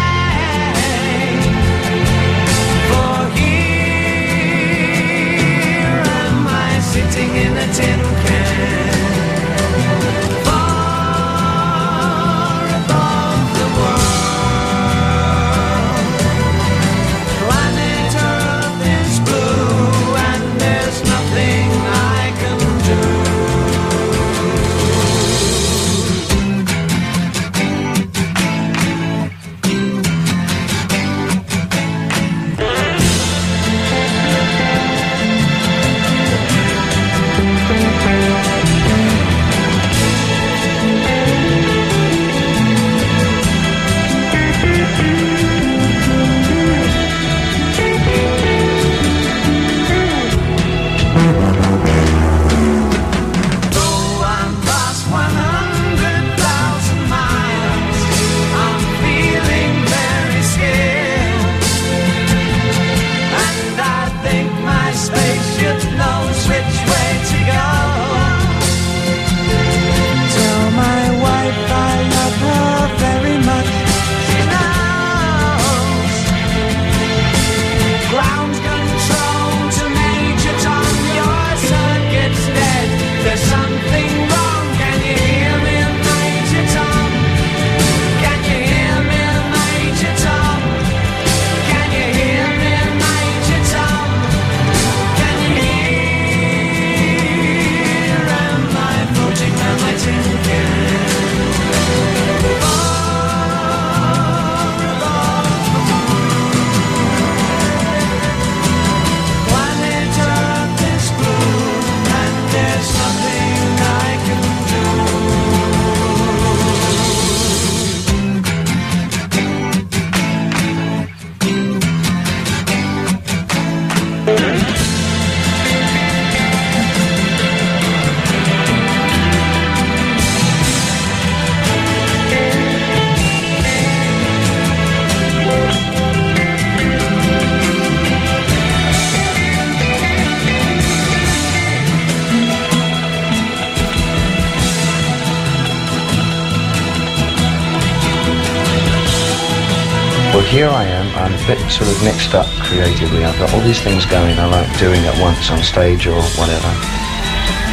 Here 150.55 150.69
I 150.69 150.85
am. 150.85 151.09
I'm 151.17 151.35
a 151.35 151.47
bit 151.49 151.59
sort 151.69 151.91
of 151.91 152.01
mixed 152.05 152.33
up 152.33 152.47
creatively. 152.63 153.25
I've 153.25 153.37
got 153.41 153.53
all 153.53 153.61
these 153.63 153.81
things 153.81 154.07
going 154.07 154.39
I 154.39 154.47
like 154.47 154.79
doing 154.79 155.05
at 155.05 155.21
once 155.21 155.51
on 155.51 155.61
stage 155.65 156.07
or 156.07 156.23
whatever. 156.39 156.69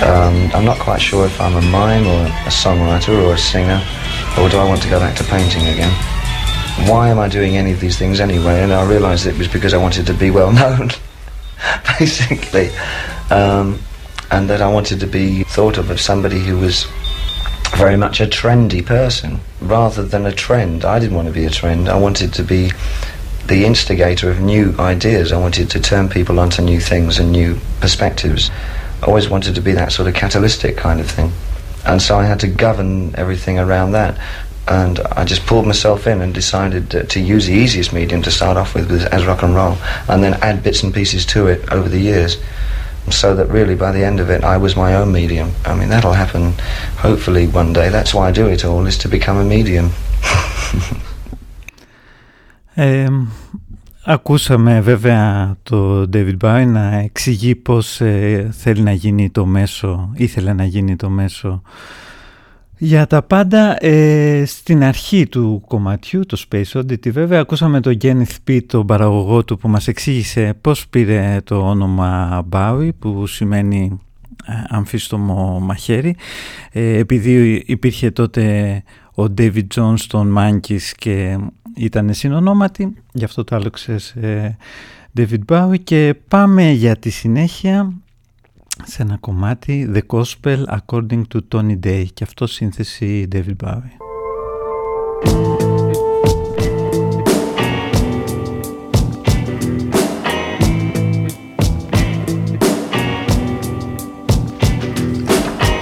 Um, 0.01 0.49
I'm 0.55 0.65
not 0.65 0.79
quite 0.79 0.99
sure 0.99 1.27
if 1.27 1.39
I'm 1.39 1.55
a 1.57 1.61
mime 1.61 2.07
or 2.07 2.25
a 2.25 2.49
songwriter 2.49 3.23
or 3.23 3.35
a 3.35 3.37
singer, 3.37 3.79
or 4.39 4.49
do 4.49 4.57
I 4.57 4.67
want 4.67 4.81
to 4.81 4.89
go 4.89 4.99
back 4.99 5.15
to 5.17 5.23
painting 5.25 5.67
again? 5.67 5.91
Why 6.89 7.09
am 7.09 7.19
I 7.19 7.27
doing 7.27 7.55
any 7.55 7.71
of 7.71 7.79
these 7.79 7.99
things 7.99 8.19
anyway? 8.19 8.63
And 8.63 8.73
I 8.73 8.83
realised 8.89 9.27
it 9.27 9.37
was 9.37 9.47
because 9.47 9.75
I 9.75 9.77
wanted 9.77 10.07
to 10.07 10.15
be 10.15 10.31
well 10.31 10.51
known, 10.61 10.89
basically, 11.99 12.71
um, 13.29 13.77
and 14.31 14.49
that 14.49 14.59
I 14.59 14.73
wanted 14.73 14.99
to 15.01 15.07
be 15.07 15.43
thought 15.43 15.77
of 15.77 15.91
as 15.91 16.01
somebody 16.01 16.39
who 16.39 16.57
was 16.57 16.87
very 17.75 17.95
much 17.95 18.21
a 18.21 18.25
trendy 18.25 18.83
person 18.83 19.39
rather 19.71 20.03
than 20.03 20.25
a 20.25 20.33
trend. 20.33 20.83
I 20.83 20.99
didn't 20.99 21.15
want 21.15 21.29
to 21.29 21.33
be 21.33 21.45
a 21.45 21.49
trend. 21.49 21.87
I 21.87 21.97
wanted 21.97 22.33
to 22.33 22.43
be 22.43 22.71
the 23.47 23.63
instigator 23.65 24.29
of 24.29 24.41
new 24.41 24.75
ideas. 24.77 25.31
I 25.31 25.37
wanted 25.37 25.69
to 25.71 25.79
turn 25.79 26.09
people 26.09 26.41
onto 26.41 26.61
new 26.61 26.81
things 26.81 27.19
and 27.19 27.31
new 27.31 27.57
perspectives. 27.79 28.51
I 29.01 29.05
always 29.05 29.29
wanted 29.29 29.55
to 29.55 29.61
be 29.61 29.71
that 29.71 29.93
sort 29.93 30.09
of 30.09 30.13
catalytic 30.13 30.75
kind 30.75 30.99
of 30.99 31.09
thing. 31.09 31.31
And 31.85 32.01
so 32.01 32.19
I 32.19 32.25
had 32.25 32.41
to 32.41 32.47
govern 32.47 33.15
everything 33.15 33.59
around 33.59 33.93
that. 33.93 34.19
And 34.67 34.99
I 34.99 35.23
just 35.23 35.45
pulled 35.45 35.65
myself 35.65 36.05
in 36.05 36.21
and 36.21 36.33
decided 36.33 36.93
uh, 36.93 37.03
to 37.03 37.19
use 37.19 37.47
the 37.47 37.53
easiest 37.53 37.93
medium 37.93 38.21
to 38.23 38.31
start 38.31 38.57
off 38.57 38.75
with 38.75 38.91
as 38.91 39.25
rock 39.25 39.41
and 39.41 39.55
roll, 39.55 39.77
and 40.07 40.21
then 40.21 40.33
add 40.43 40.63
bits 40.63 40.83
and 40.83 40.93
pieces 40.93 41.25
to 41.27 41.47
it 41.47 41.71
over 41.71 41.87
the 41.89 41.99
years 41.99 42.37
so 43.09 43.35
that 43.35 43.47
really 43.49 43.75
by 43.75 43.91
the 43.91 44.03
end 44.09 44.19
of 44.19 44.29
it 44.29 44.43
I 44.43 44.57
was 44.57 44.75
my 44.75 44.95
own 44.95 45.11
medium. 45.11 45.49
I 45.65 45.73
mean 45.73 45.89
that'll 45.89 46.13
happen 46.13 46.53
hopefully 46.97 47.47
one 47.47 47.73
day. 47.73 47.89
That's 47.89 48.13
why 48.13 48.29
I 48.29 48.31
do 48.31 48.47
it 48.47 48.65
all 48.65 48.85
is 48.87 48.97
to 48.99 49.07
become 49.09 49.37
a 49.37 49.45
medium. 49.55 49.91
Ε, 52.73 53.07
ακούσαμε 54.03 54.81
βέβαια 54.81 55.55
το 55.63 56.09
David 56.13 56.37
Bowie 56.41 56.65
να 56.67 56.95
εξηγεί 56.95 57.55
πως 57.55 58.01
ε, 58.01 58.49
θέλει 58.57 58.81
να 58.81 58.91
γίνει 58.91 59.29
το 59.29 59.45
μέσο, 59.45 60.11
ήθελε 60.13 60.53
να 60.53 60.65
γίνει 60.65 60.95
το 60.95 61.09
μέσο 61.09 61.61
για 62.83 63.07
τα 63.07 63.21
πάντα 63.21 63.85
ε, 63.85 64.43
στην 64.45 64.83
αρχή 64.83 65.27
του 65.27 65.63
κομματιού, 65.67 66.25
το 66.25 66.45
Space 66.49 66.71
Oddity 66.73 67.11
βέβαια, 67.11 67.39
ακούσαμε 67.39 67.79
τον 67.79 67.97
Kenneth 68.01 68.35
P, 68.47 68.59
τον 68.65 68.85
παραγωγό 68.85 69.43
του 69.43 69.57
που 69.57 69.67
μας 69.67 69.87
εξήγησε 69.87 70.53
πώς 70.61 70.87
πήρε 70.87 71.37
το 71.43 71.69
όνομα 71.69 72.41
Bowie 72.51 72.89
που 72.99 73.27
σημαίνει 73.27 73.99
ε, 74.45 74.53
αμφίστομο 74.67 75.59
μαχαίρι. 75.59 76.15
Ε, 76.71 76.97
επειδή 76.97 77.63
υπήρχε 77.65 78.11
τότε 78.11 78.83
ο 79.15 79.23
David 79.37 79.67
Jones 79.75 79.99
των 80.07 80.37
Monkeys 80.37 80.91
και 80.97 81.37
ήταν 81.75 82.13
συνονόματι 82.13 82.93
γι' 83.11 83.23
αυτό 83.23 83.43
το 83.43 83.55
άλλαξες 83.55 84.03
σε 84.03 84.57
David 85.17 85.45
Bowie. 85.47 85.79
Και 85.83 86.15
πάμε 86.27 86.71
για 86.71 86.95
τη 86.95 87.09
συνέχεια 87.09 87.93
σε 88.85 89.01
ένα 89.01 89.17
κομμάτι 89.19 89.91
The 89.93 90.01
Gospel 90.07 90.63
According 90.65 91.21
to 91.33 91.39
Tony 91.49 91.79
Day 91.83 92.05
και 92.13 92.23
αυτό 92.23 92.47
σύνθεση 92.47 93.27
David 93.31 93.55
Bowie. 93.63 93.95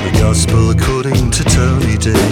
The 0.03 0.11
Gospel 0.21 0.63
according 0.75 1.31
to 1.31 1.43
Tony 1.57 1.97
Day. 1.97 2.31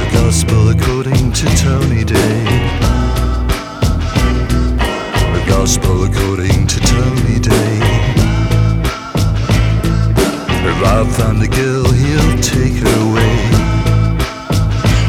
The 0.00 0.08
Gospel 0.18 0.62
according 0.74 1.32
to 1.38 1.46
Tony 1.64 2.04
Day. 2.04 2.42
The 5.34 5.42
Gospel 5.54 6.04
according 6.08 6.63
I 10.86 11.02
find 11.10 11.42
a 11.42 11.48
girl, 11.48 11.84
he'll 11.84 12.38
take 12.40 12.74
her 12.84 12.96
away. 13.08 13.36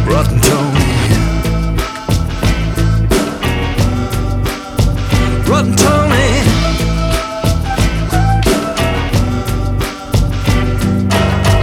Rotten 0.07 0.39
Tony. 0.39 0.95
Rotten 5.49 5.75
Tony. 5.75 6.31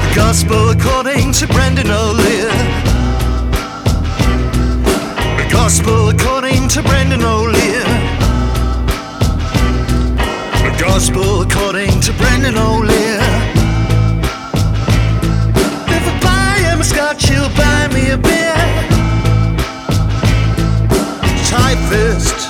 The 0.03 0.13
Gospel 0.15 0.69
according 0.71 1.33
to 1.33 1.47
Brendan 1.47 1.91
O'Leary. 1.91 2.53
The 5.39 5.49
Gospel 5.51 6.11
according 6.11 6.69
to 6.69 6.83
Brendan 6.83 7.23
O'Leary. 7.23 7.85
The 10.67 10.77
Gospel 10.79 11.43
according 11.43 12.01
to 12.03 12.13
Brendan 12.13 12.59
O'Leary. 12.59 13.32
Fist. 21.93 22.42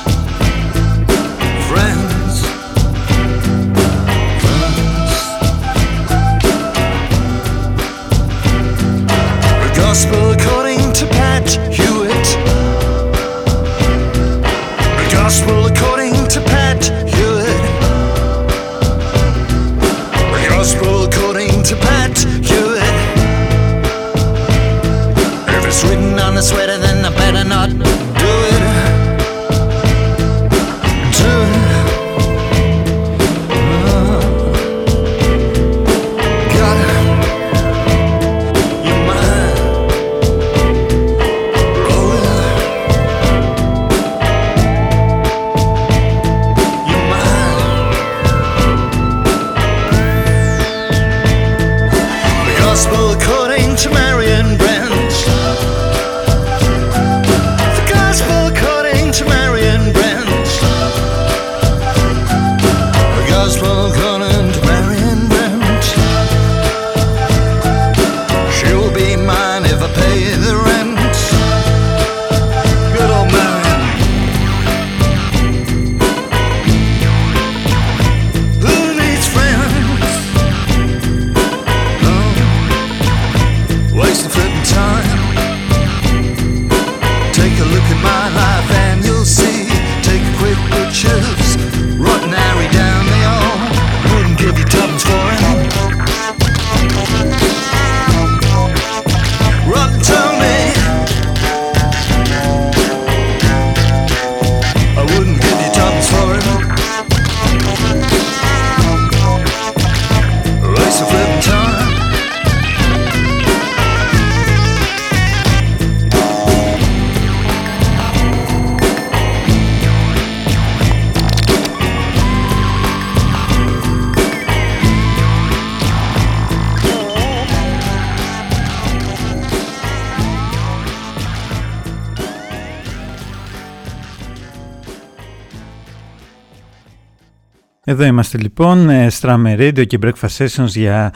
Εδώ 137.92 138.04
είμαστε 138.04 138.38
λοιπόν, 138.38 138.88
ε, 138.90 139.08
Strammer 139.20 139.58
Radio 139.58 139.86
και 139.86 139.98
Breakfast 140.02 140.36
Sessions 140.46 140.66
για 140.66 141.12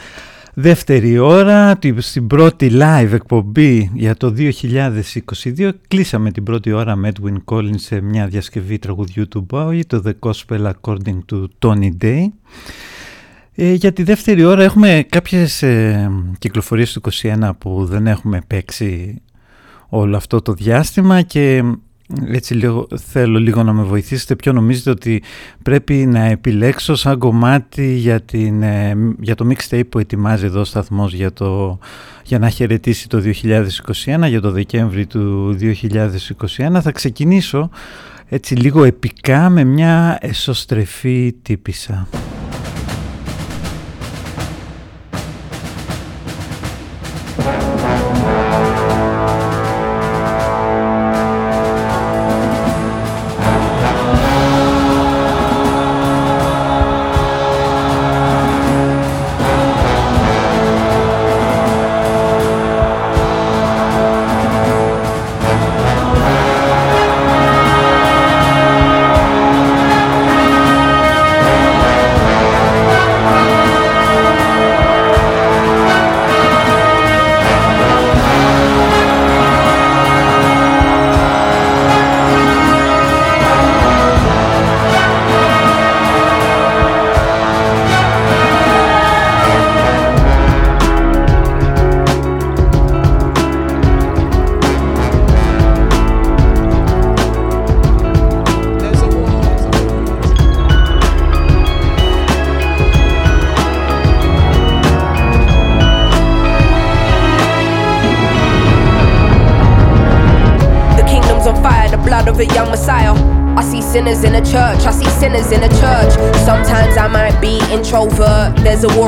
δεύτερη 0.53 1.17
ώρα, 1.17 1.77
τη- 1.77 2.01
στην 2.01 2.27
πρώτη 2.27 2.71
live 2.73 3.11
εκπομπή 3.11 3.91
για 3.93 4.15
το 4.15 4.31
2022. 4.31 5.71
Κλείσαμε 5.87 6.31
την 6.31 6.43
πρώτη 6.43 6.71
ώρα 6.71 6.95
με 6.95 7.11
Edwin 7.13 7.35
Collins 7.45 7.75
σε 7.79 8.01
μια 8.01 8.27
διασκευή 8.27 8.79
τραγουδιού 8.79 9.27
του 9.27 9.45
Bowie, 9.49 9.79
το 9.87 10.01
The 10.05 10.11
Gospel 10.19 10.71
According 10.71 11.17
to 11.31 11.45
Tony 11.59 11.89
Day. 12.03 12.23
Ε, 13.55 13.73
για 13.73 13.93
τη 13.93 14.03
δεύτερη 14.03 14.43
ώρα 14.43 14.63
έχουμε 14.63 15.05
κάποιες 15.09 15.63
ε, 15.63 16.11
κυκλοφορίες 16.39 16.93
του 16.93 17.01
21 17.21 17.49
που 17.57 17.85
δεν 17.85 18.07
έχουμε 18.07 18.41
παίξει 18.47 19.21
όλο 19.89 20.15
αυτό 20.17 20.41
το 20.41 20.53
διάστημα 20.53 21.21
και 21.21 21.63
έτσι 22.27 22.53
λίγο, 22.53 22.87
θέλω 22.95 23.39
λίγο 23.39 23.63
να 23.63 23.73
με 23.73 23.83
βοηθήσετε 23.83 24.35
ποιο 24.35 24.53
νομίζετε 24.53 24.89
ότι 24.89 25.23
πρέπει 25.63 25.93
να 25.93 26.19
επιλέξω 26.19 26.95
σαν 26.95 27.17
κομμάτι 27.17 27.93
για, 27.93 28.21
την, 28.21 28.63
ε, 28.63 28.95
για 29.19 29.35
το 29.35 29.47
mixtape 29.49 29.83
που 29.89 29.99
ετοιμάζει 29.99 30.45
εδώ 30.45 30.59
ο 30.59 30.63
σταθμός 30.63 31.13
για, 31.13 31.33
το, 31.33 31.79
για 32.23 32.39
να 32.39 32.49
χαιρετήσει 32.49 33.09
το 33.09 33.21
2021, 34.05 34.27
για 34.27 34.41
το 34.41 34.51
Δεκέμβρη 34.51 35.05
του 35.05 35.57
2021. 35.59 36.79
Θα 36.81 36.91
ξεκινήσω 36.91 37.69
έτσι 38.29 38.55
λίγο 38.55 38.83
επικά 38.83 39.49
με 39.49 39.63
μια 39.63 40.17
εσωστρεφή 40.21 41.35
τύπησα. 41.41 42.07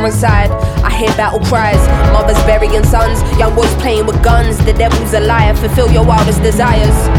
Inside. 0.10 0.50
I 0.84 0.90
hear 0.90 1.10
battle 1.16 1.40
cries, 1.40 1.82
mothers 2.12 2.42
burying 2.44 2.84
sons, 2.84 3.22
young 3.38 3.56
boys 3.56 3.74
playing 3.76 4.06
with 4.06 4.22
guns. 4.24 4.58
The 4.58 4.74
devil's 4.74 5.14
a 5.14 5.20
liar, 5.20 5.56
fulfill 5.56 5.92
your 5.92 6.06
wildest 6.06 6.42
desires. 6.42 7.19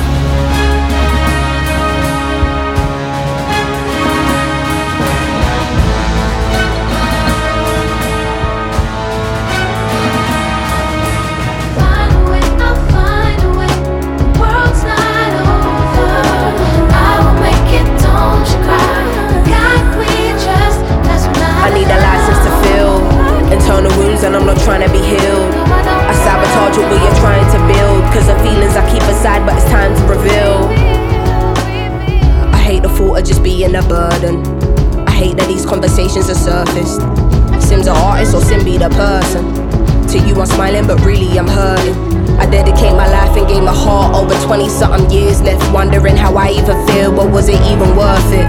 It 47.51 47.61
even 47.67 47.95
worth 47.95 48.31
it? 48.31 48.47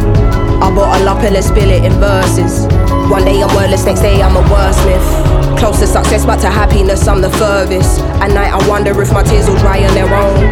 I 0.63 0.71
bottle 0.71 1.09
up 1.09 1.19
and 1.27 1.35
let's 1.35 1.49
spill 1.49 1.71
it 1.71 1.85
in 1.85 1.93
verses. 1.99 2.71
One 3.11 3.25
day 3.25 3.43
I'm 3.43 3.51
wordless, 3.55 3.85
next 3.85 4.01
day 4.01 4.23
I'm 4.23 4.37
a 4.37 4.43
wordsmith. 4.47 5.59
Close 5.59 5.81
to 5.81 5.87
success, 5.87 6.25
but 6.25 6.39
to 6.41 6.49
happiness 6.49 7.07
I'm 7.09 7.21
the 7.21 7.31
furthest. 7.31 8.01
At 8.23 8.31
night 8.31 8.55
I 8.55 8.63
wonder 8.69 8.95
if 9.03 9.13
my 9.13 9.23
tears 9.23 9.49
will 9.49 9.59
dry 9.59 9.83
on 9.85 9.95
their 9.95 10.07
own. 10.07 10.47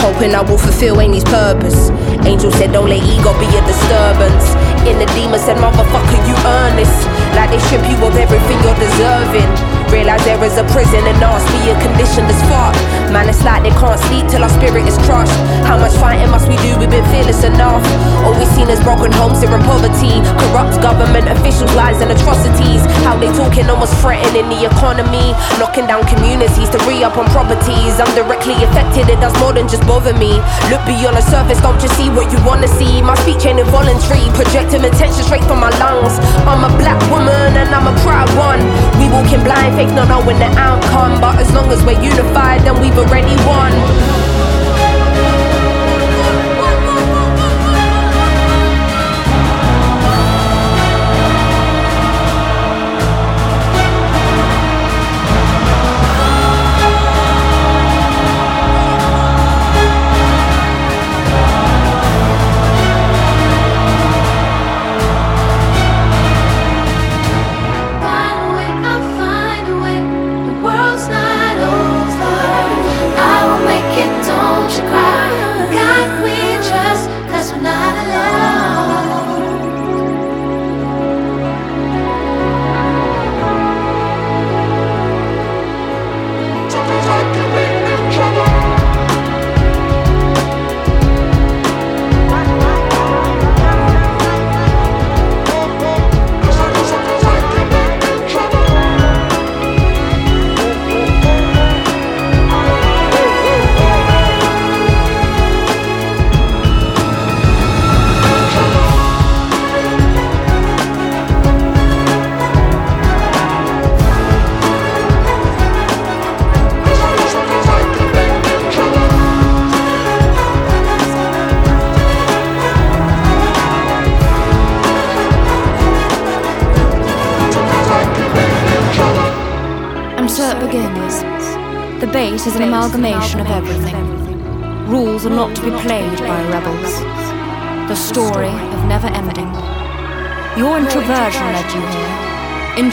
Hoping 0.00 0.34
I 0.34 0.40
will 0.40 0.58
fulfill 0.58 1.00
Amy's 1.00 1.24
purpose. 1.24 1.90
Angel 2.24 2.50
said, 2.52 2.72
don't 2.72 2.88
let 2.88 3.04
ego 3.04 3.32
be 3.40 3.48
a 3.52 3.62
disturbance. 3.68 4.56
In 4.88 4.98
the 4.98 5.08
demon 5.12 5.40
said, 5.40 5.56
motherfucker, 5.56 6.20
you 6.24 6.36
earn 6.44 6.76
this. 6.76 6.92
Like 7.36 7.50
they 7.50 7.60
strip 7.68 7.84
you 7.88 7.96
of 8.00 8.16
everything 8.16 8.58
you're 8.64 8.80
deserving. 8.80 9.73
Realize 9.94 10.24
there 10.26 10.42
is 10.42 10.58
a 10.58 10.66
prison 10.74 11.06
and 11.06 11.22
me 11.22 11.70
a 11.70 11.74
condition 11.78 12.26
that's 12.26 12.42
fucked. 12.50 12.82
Man, 13.14 13.30
it's 13.30 13.46
like 13.46 13.62
they 13.62 13.70
can't 13.78 13.94
sleep 14.10 14.26
till 14.26 14.42
our 14.42 14.50
spirit 14.50 14.90
is 14.90 14.98
crushed. 15.06 15.30
How 15.70 15.78
much 15.78 15.94
fighting 16.02 16.34
must 16.34 16.50
we 16.50 16.58
do? 16.66 16.74
We've 16.82 16.90
been 16.90 17.06
fearless 17.14 17.46
enough. 17.46 17.86
All 18.26 18.34
we've 18.34 18.50
seen 18.58 18.66
is 18.66 18.82
broken 18.82 19.14
homes 19.14 19.38
here 19.38 19.54
in 19.54 19.62
poverty. 19.62 20.18
Corrupt 20.42 20.82
government 20.82 21.30
officials, 21.30 21.70
lies 21.78 22.02
and 22.02 22.10
atrocities. 22.10 22.82
How 23.06 23.14
they 23.14 23.30
talking 23.38 23.70
almost 23.70 23.94
threatening 24.02 24.50
the 24.50 24.66
economy. 24.66 25.30
Knocking 25.62 25.86
down 25.86 26.02
communities 26.10 26.66
to 26.74 26.78
re 26.90 27.06
up 27.06 27.14
on 27.14 27.30
properties. 27.30 27.94
I'm 28.02 28.10
directly 28.18 28.58
affected, 28.66 29.06
it 29.06 29.22
does 29.22 29.38
more 29.38 29.54
than 29.54 29.70
just 29.70 29.86
bother 29.86 30.12
me. 30.18 30.42
Look 30.74 30.82
beyond 30.90 31.22
the 31.22 31.22
surface, 31.22 31.62
don't 31.62 31.78
just 31.78 31.94
see 31.94 32.10
what 32.10 32.34
you 32.34 32.42
wanna 32.42 32.66
see. 32.66 32.98
My 32.98 33.14
speech 33.22 33.46
ain't 33.46 33.62
involuntary, 33.62 34.26
projecting 34.34 34.82
attention 34.82 35.22
straight 35.22 35.46
from 35.46 35.62
my 35.62 35.70
lungs. 35.78 36.18
I'm 36.50 36.66
a 36.66 36.72
black 36.82 36.98
woman 37.14 37.54
and 37.54 37.70
I'm 37.70 37.86
a 37.86 37.94
proud 38.02 38.26
one. 38.34 38.58
We 38.98 39.06
walking 39.06 39.38
blind, 39.46 39.78
faith 39.84 39.94
not 39.94 40.08
knowing 40.08 40.38
the 40.38 40.50
outcome. 40.58 41.20
But 41.20 41.38
as 41.38 41.52
long 41.52 41.70
as 41.70 41.82
we're 41.84 42.00
unified, 42.00 42.62
then 42.62 42.80
we've 42.80 42.96
already 42.96 43.36
won. 43.46 44.13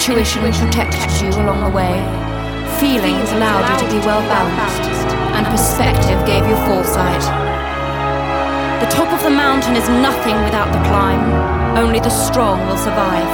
Intuition 0.01 0.41
protected 0.41 1.21
you 1.21 1.29
along 1.45 1.61
the 1.61 1.69
way. 1.69 1.93
Feelings 2.81 3.29
allowed 3.37 3.69
you 3.69 3.85
to 3.85 3.93
be 3.93 3.99
well 4.01 4.25
balanced. 4.25 5.13
And 5.37 5.45
perspective 5.45 6.17
gave 6.25 6.41
you 6.49 6.55
foresight. 6.65 7.21
The 8.81 8.89
top 8.89 9.13
of 9.13 9.21
the 9.21 9.29
mountain 9.29 9.75
is 9.75 9.87
nothing 10.01 10.41
without 10.41 10.73
the 10.73 10.81
climb. 10.89 11.21
Only 11.77 11.99
the 11.99 12.09
strong 12.09 12.65
will 12.65 12.77
survive. 12.77 13.29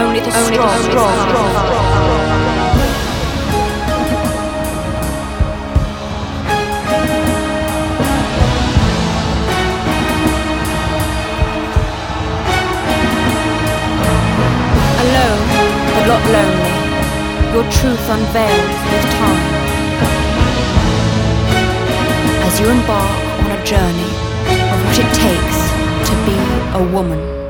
Only 0.00 0.20
the 0.20 0.30
strong, 0.30 0.80
strong, 0.88 1.12
strong. 1.28 1.36
Alone, 1.36 2.65
not 16.06 16.22
lonely. 16.30 16.76
Your 17.52 17.64
truth 17.70 18.04
unveiled 18.08 18.74
with 18.90 19.04
time. 19.18 19.54
As 22.46 22.60
you 22.60 22.66
embark 22.70 23.18
on 23.40 23.50
a 23.50 23.64
journey 23.64 24.12
of 24.72 24.78
what 24.84 24.98
it 25.02 25.10
takes 25.24 25.58
to 26.08 26.14
be 26.24 26.38
a 26.78 26.92
woman. 26.92 27.45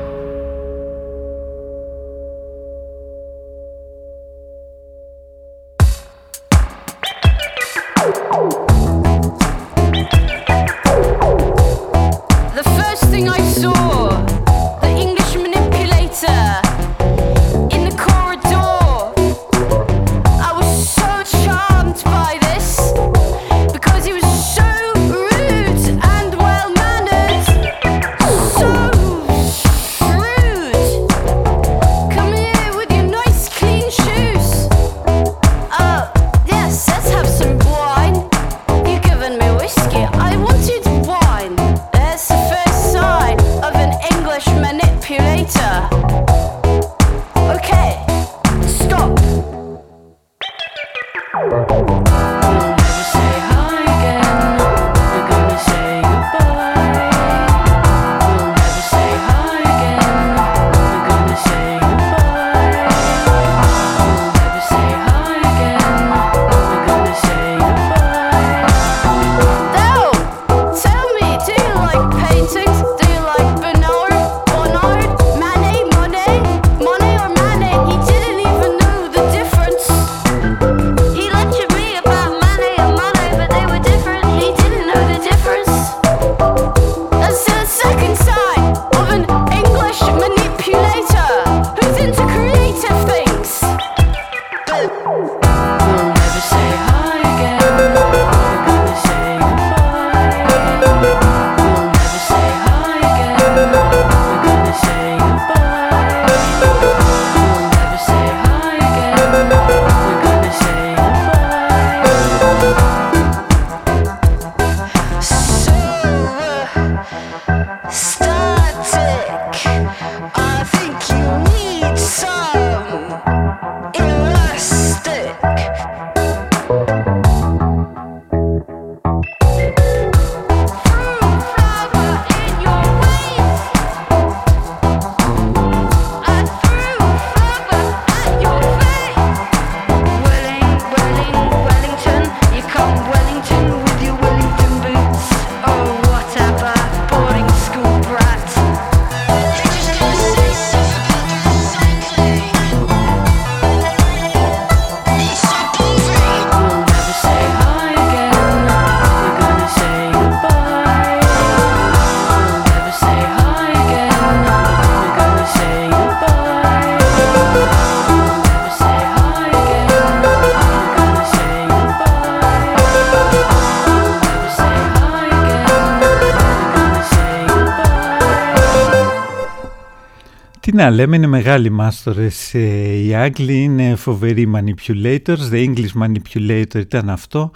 Να 180.77 180.89
λέμε, 180.89 181.15
είναι 181.15 181.27
μεγάλοι 181.27 181.69
μάστορες 181.69 182.53
ε, 182.53 182.59
οι 183.05 183.15
Άγγλοι, 183.15 183.61
είναι 183.61 183.95
φοβεροί 183.95 184.51
manipulators, 184.55 185.51
the 185.51 185.67
English 185.67 186.01
manipulator 186.03 186.75
ήταν 186.75 187.09
αυτό. 187.09 187.51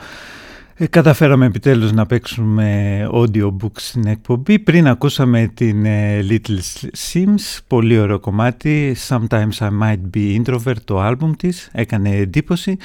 Ε, 0.76 0.88
καταφέραμε 0.88 1.46
επιτέλους 1.46 1.92
να 1.92 2.06
παίξουμε 2.06 3.08
audiobooks 3.14 3.80
στην 3.80 4.08
εκπομπή. 4.08 4.60
Πριν 4.60 4.88
ακούσαμε 4.88 5.52
την 5.54 5.86
ε, 5.86 6.26
Little 6.30 6.88
Sims, 7.12 7.60
πολύ 7.68 8.00
ωραίο 8.00 8.20
κομμάτι, 8.20 8.96
Sometimes 9.08 9.58
I 9.60 9.70
Might 9.82 10.18
Be 10.18 10.42
Introvert, 10.42 10.82
το 10.86 11.00
άλμπουμ 11.00 11.32
της, 11.32 11.70
έκανε 11.72 12.10
εντύπωση. 12.10 12.78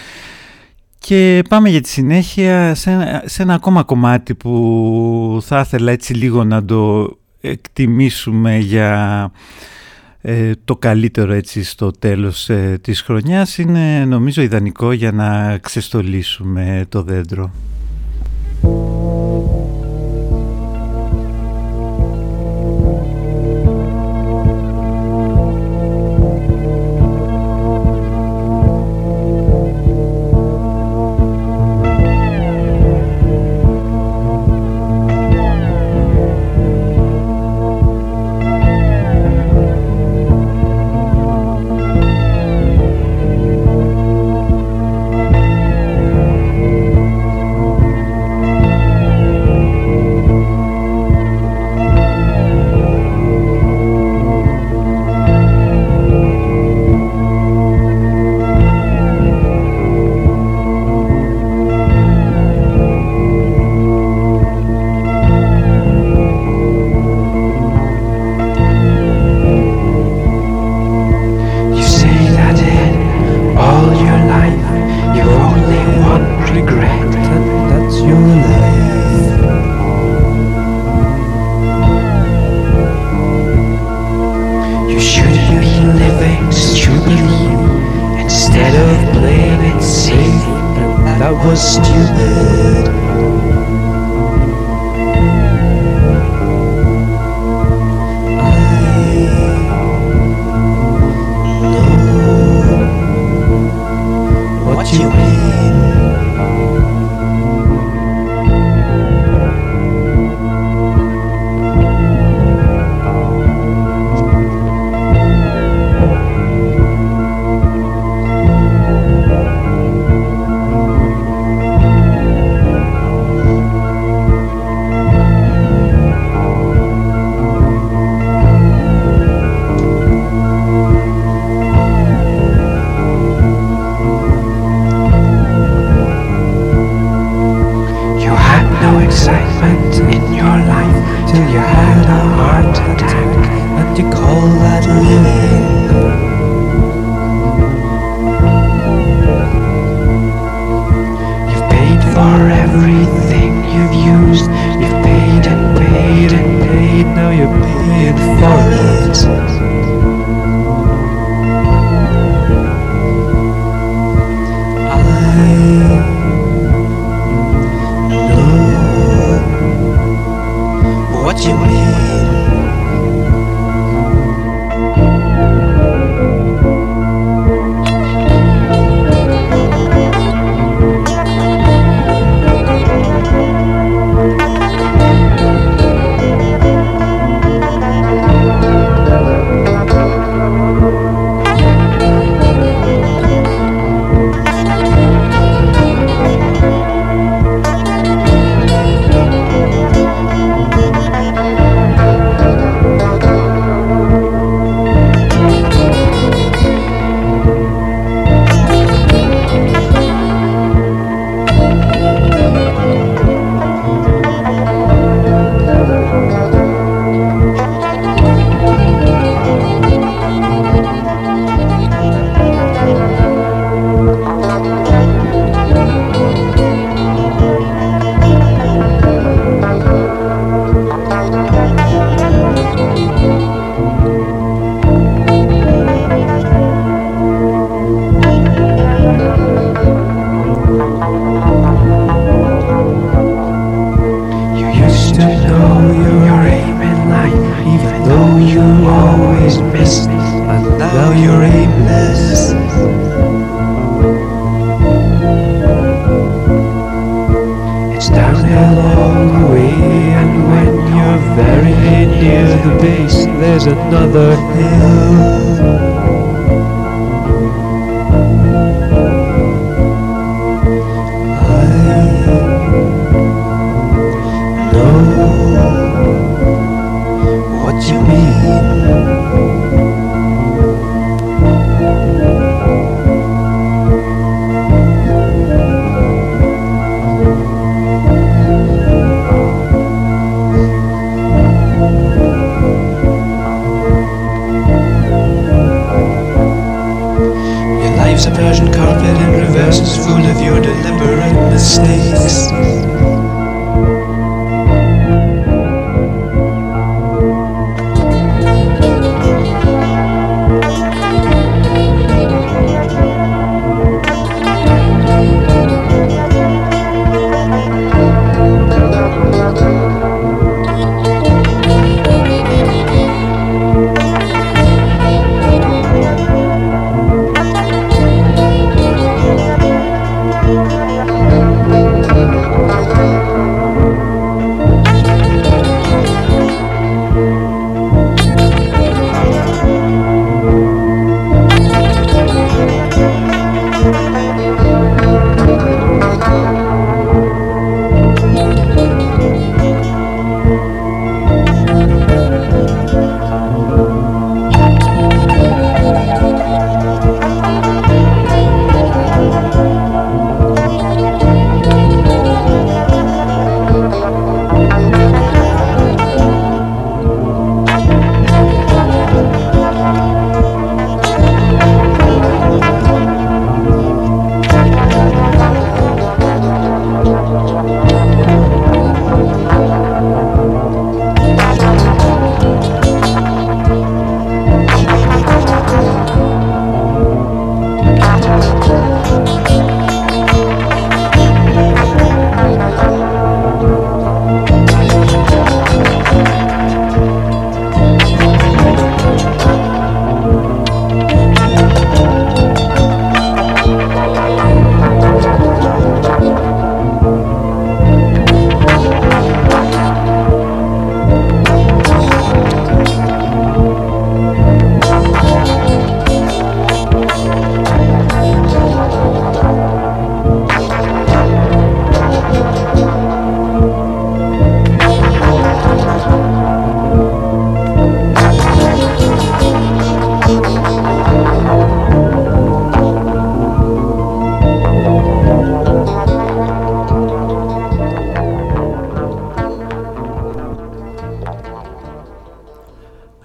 Και 0.99 1.43
πάμε 1.49 1.69
για 1.69 1.81
τη 1.81 1.89
συνέχεια 1.89 2.75
σε 2.75 2.91
ένα, 2.91 3.23
σε 3.25 3.43
ένα 3.43 3.55
ακόμα 3.55 3.83
κομμάτι 3.83 4.35
που 4.35 5.43
θα 5.43 5.61
ήθελα 5.61 5.93
έτσι 5.93 6.15
λίγο 6.15 6.45
να 6.45 6.65
το 6.65 7.11
εκτιμήσουμε 7.41 8.59
για 8.59 9.31
ε, 10.21 10.53
το 10.65 10.77
καλύτερο 10.77 11.33
έτσι 11.33 11.65
στο 11.65 11.91
τέλος 11.91 12.49
ε, 12.49 12.79
της 12.83 13.01
χρονιάς. 13.01 13.59
Είναι 13.59 14.05
νομίζω 14.05 14.43
ιδανικό 14.43 14.93
για 14.93 15.13
να 15.13 15.59
ξεστολίσουμε 15.59 16.87
το 16.89 17.03
δέντρο. 17.03 17.51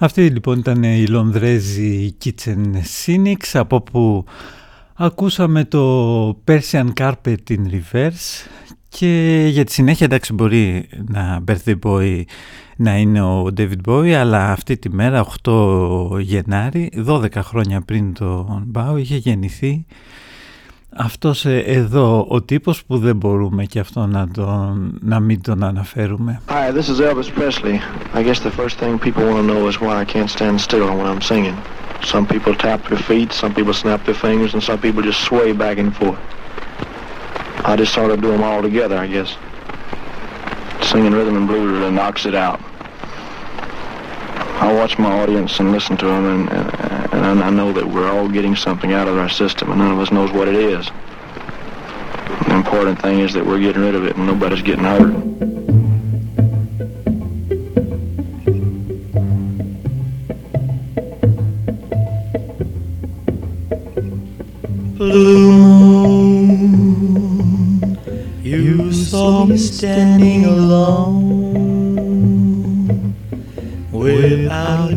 Αυτή 0.04 0.30
λοιπόν 0.30 0.60
ήταν 0.60 0.84
η 0.84 1.08
Λονδρέζη 1.08 2.16
Kitchen 2.24 2.72
Cynics 3.06 3.50
από 3.54 3.82
που 3.82 4.26
ακούσαμε 4.96 5.66
το 5.66 6.28
Persian 6.48 6.88
Carpet 7.00 7.38
in 7.50 7.60
Reverse 7.72 8.48
και 8.90 9.46
για 9.52 9.64
τη 9.64 9.72
συνέχεια 9.72 10.06
εντάξει 10.06 10.34
μπορεί 10.34 10.90
να 11.08 11.44
Birthday 11.48 11.80
Boy 11.84 12.22
να 12.76 12.98
είναι 12.98 13.22
ο 13.22 13.48
David 13.58 13.82
Bowie 13.86 14.12
αλλά 14.12 14.52
αυτή 14.52 14.78
τη 14.78 14.90
μέρα 14.90 15.26
8 15.44 16.20
Γενάρη 16.20 16.92
12 17.08 17.28
χρόνια 17.36 17.82
πριν 17.82 18.14
τον 18.14 18.72
Bowie 18.76 19.00
είχε 19.00 19.16
γεννηθεί 19.16 19.86
αυτός 21.04 21.46
ε, 21.46 21.64
εδώ 21.66 22.26
ο 22.30 22.42
τύπος 22.42 22.84
που 22.86 22.98
δεν 22.98 23.16
μπορούμε 23.16 23.66
και 23.66 23.80
αυτό 23.80 24.06
να, 24.06 24.28
τον, 24.28 24.98
να 25.02 25.20
μην 25.20 25.42
τον 25.42 25.64
αναφέρουμε. 25.64 26.42
Hi, 26.48 26.72
this 26.72 26.88
is 26.90 27.00
Elvis 27.00 27.30
Presley. 27.40 27.80
I 28.14 28.24
guess 28.24 28.40
the 28.40 28.52
first 28.62 28.78
thing 28.80 29.00
people 29.00 29.24
want 29.24 29.38
to 29.42 29.54
know 29.54 29.68
is 29.72 29.78
why 29.84 29.94
I 30.04 30.06
can't 30.14 30.32
stand 30.38 30.56
still 30.62 30.88
when 30.98 31.08
I'm 31.12 31.24
singing. 31.32 31.58
Some 32.14 32.26
people 32.34 32.54
tap 32.68 32.80
their 32.90 33.04
feet, 33.10 33.30
some 33.42 33.52
people 33.58 33.74
snap 33.84 34.00
their 34.08 34.20
fingers, 34.28 34.52
and 34.56 34.62
some 34.70 34.80
people 34.86 35.02
just 35.12 35.22
sway 35.30 35.50
back 35.64 35.78
and 35.84 35.92
forth. 36.00 36.22
I 37.70 37.74
just 37.82 37.94
sort 38.00 38.10
of 38.14 38.18
do 38.26 38.30
them 38.36 38.44
all 38.50 38.62
together, 38.70 38.98
I 39.06 39.08
guess. 39.16 39.30
Singing 40.92 41.14
rhythm 41.18 41.36
and 41.40 41.48
blues 41.50 41.68
really 41.76 41.94
knocks 42.00 42.24
it 42.32 42.36
out. 42.48 42.60
I 44.66 44.68
watch 44.80 44.94
my 45.06 45.12
audience 45.22 45.52
and 45.60 45.68
listen 45.78 45.96
to 46.04 46.08
them, 46.14 46.24
and, 46.34 46.44
and, 46.58 46.91
I 47.40 47.50
know 47.50 47.72
that 47.72 47.88
we're 47.88 48.10
all 48.12 48.28
getting 48.28 48.56
something 48.56 48.92
out 48.94 49.08
of 49.08 49.18
our 49.18 49.30
system, 49.30 49.70
and 49.72 49.80
none 49.80 49.92
of 49.92 50.00
us 50.00 50.12
knows 50.12 50.32
what 50.32 50.48
it 50.48 50.56
is. 50.56 50.90
The 52.48 52.56
important 52.56 53.00
thing 53.02 53.20
is 53.20 53.34
that 53.34 53.46
we're 53.46 53.60
getting 53.60 53.84
rid 53.84 53.96
of 53.96 54.06
it, 54.06 54.18
and 54.18 54.26
nobody's 54.28 54.62
getting 54.62 54.84
hurt. 54.84 55.14
Blue 64.98 65.52
moon, 65.52 66.92
you 68.44 68.92
saw 68.92 69.46
me 69.46 69.58
standing 69.58 70.46
alone 70.46 71.32
without 73.92 74.91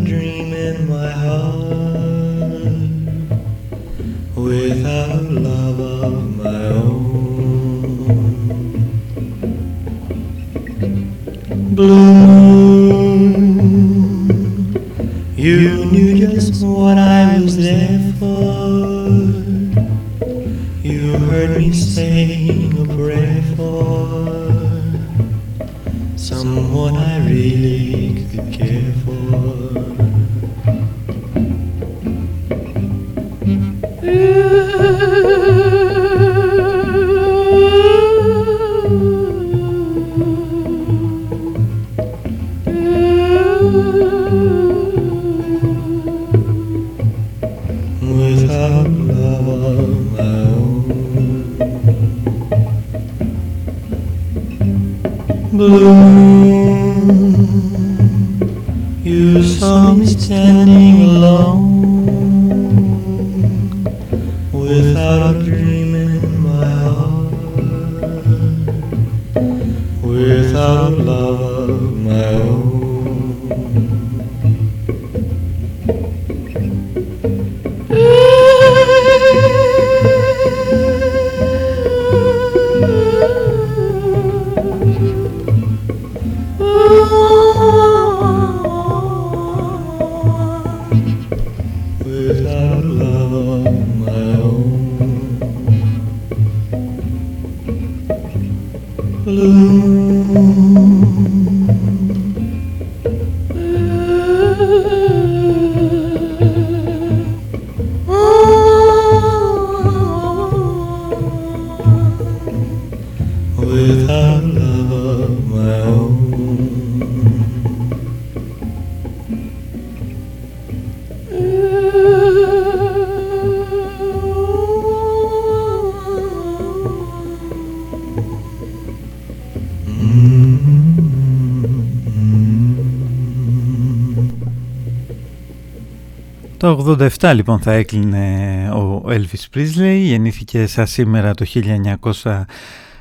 87 137.20 137.32
λοιπόν 137.34 137.60
θα 137.60 137.72
έκλεινε 137.72 138.68
ο 138.70 139.04
Elvis 139.06 139.56
Presley, 139.56 139.98
γεννήθηκε 140.02 140.66
σαν 140.66 140.86
σήμερα 140.86 141.34
το 141.34 141.46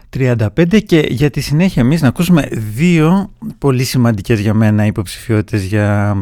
1935 0.09 0.83
και 0.85 1.05
για 1.09 1.29
τη 1.29 1.41
συνέχεια 1.41 1.81
εμείς 1.81 2.01
να 2.01 2.07
ακούσουμε 2.07 2.47
δύο 2.75 3.29
πολύ 3.57 3.83
σημαντικές 3.83 4.39
για 4.39 4.53
μένα 4.53 4.85
υποψηφιότητες 4.85 5.63
για 5.63 6.17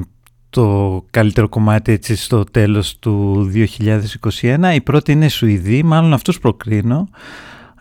το 0.49 1.05
καλύτερο 1.09 1.49
κομμάτι 1.49 1.91
έτσι 1.91 2.15
στο 2.15 2.43
τέλος 2.43 2.99
του 2.99 3.45
2021. 3.53 4.71
Η 4.73 4.81
πρώτη 4.81 5.11
είναι 5.11 5.27
Σουηδή, 5.27 5.83
μάλλον 5.83 6.13
αυτούς 6.13 6.39
προκρίνω. 6.39 7.09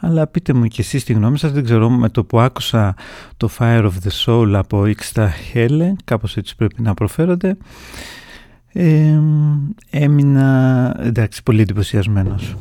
Αλλά 0.03 0.27
πείτε 0.27 0.53
μου 0.53 0.67
και 0.67 0.81
εσείς 0.81 1.05
τη 1.05 1.13
γνώμη 1.13 1.39
σας, 1.39 1.53
δεν 1.53 1.65
ξέρω 1.65 1.91
με 1.91 2.09
το 2.09 2.25
που 2.25 2.41
άκουσα 2.41 2.95
το 3.37 3.51
Fire 3.59 3.83
of 3.83 4.09
the 4.09 4.25
Soul 4.25 4.53
από 4.55 4.83
Ixta 4.87 5.29
Helle, 5.55 5.93
κάπως 6.05 6.37
έτσι 6.37 6.57
πρέπει 6.57 6.83
να 6.83 6.95
προφέρονται. 6.95 7.57
Ε, 8.73 9.19
έμεινα 9.91 10.97
εντάξει 11.01 11.43
πολύ 11.43 11.61
εντυπωσιασμένος. 11.61 12.57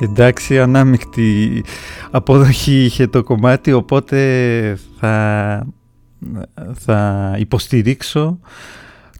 Εντάξει, 0.00 0.60
ανάμεικτη 0.60 1.64
αποδοχή 2.10 2.84
είχε 2.84 3.06
το 3.06 3.22
κομμάτι, 3.22 3.72
οπότε 3.72 4.78
θα, 4.98 5.66
θα 6.74 7.34
υποστηρίξω 7.38 8.38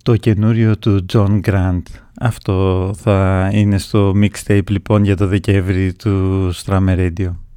το 0.02 0.16
καινούριο 0.16 0.78
του 0.78 1.06
John 1.12 1.40
Grant. 1.40 1.82
Αυτό 2.20 2.90
θα 2.96 3.50
είναι 3.52 3.78
στο 3.78 4.12
mixtape 4.14 4.70
λοιπόν 4.70 5.04
για 5.04 5.16
το 5.16 5.26
Δεκέμβρη 5.26 5.92
του 5.92 6.50
Strammer 6.54 6.96
Radio. 6.96 7.47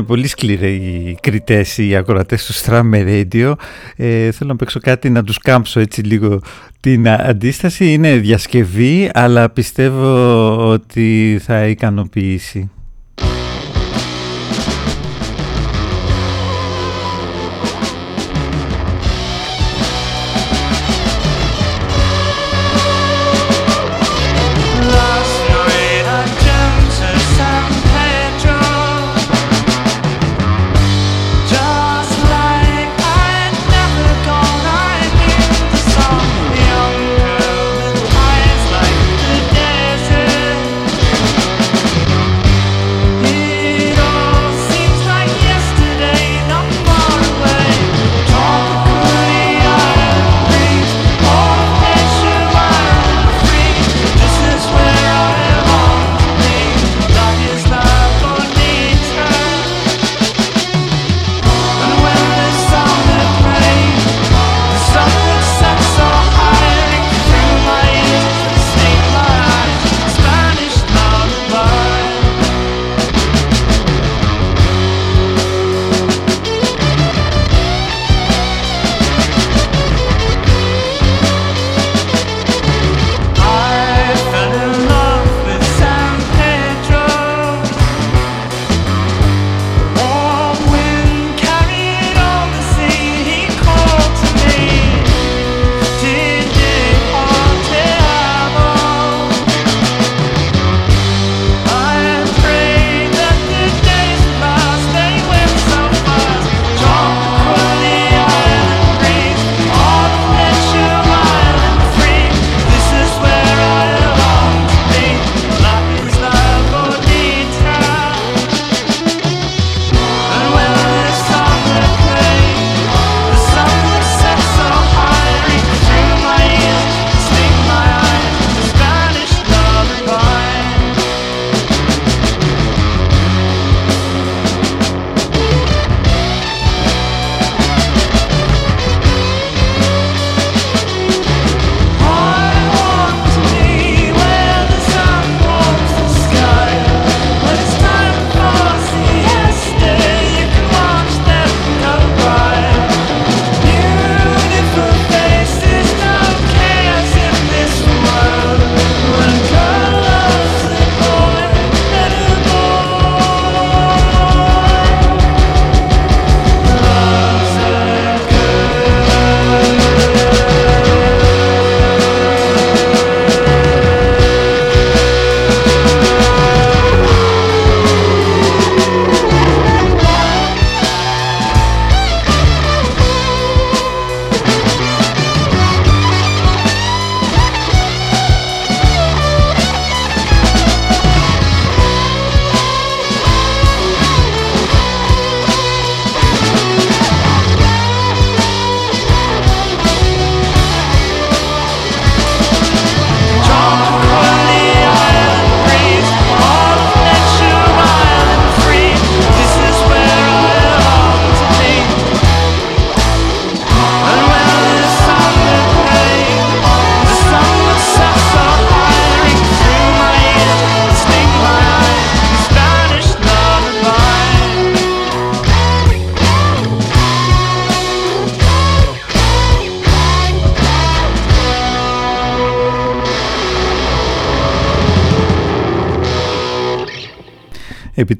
Είναι 0.00 0.08
πολύ 0.08 0.26
σκληροί 0.26 0.74
οι 0.74 1.18
κριτές, 1.20 1.78
οι 1.78 1.96
ακροατές 1.96 2.46
του 2.46 2.52
Strammer 2.54 3.24
Radio, 3.32 3.52
ε, 3.96 4.30
θέλω 4.30 4.50
να 4.50 4.56
παίξω 4.56 4.80
κάτι 4.80 5.10
να 5.10 5.24
τους 5.24 5.38
κάμψω 5.38 5.80
έτσι 5.80 6.00
λίγο 6.00 6.40
την 6.80 7.08
α- 7.08 7.24
αντίσταση. 7.28 7.92
Είναι 7.92 8.16
διασκευή, 8.16 9.10
αλλά 9.14 9.50
πιστεύω 9.50 10.70
ότι 10.70 11.38
θα 11.42 11.66
ικανοποιήσει. 11.66 12.70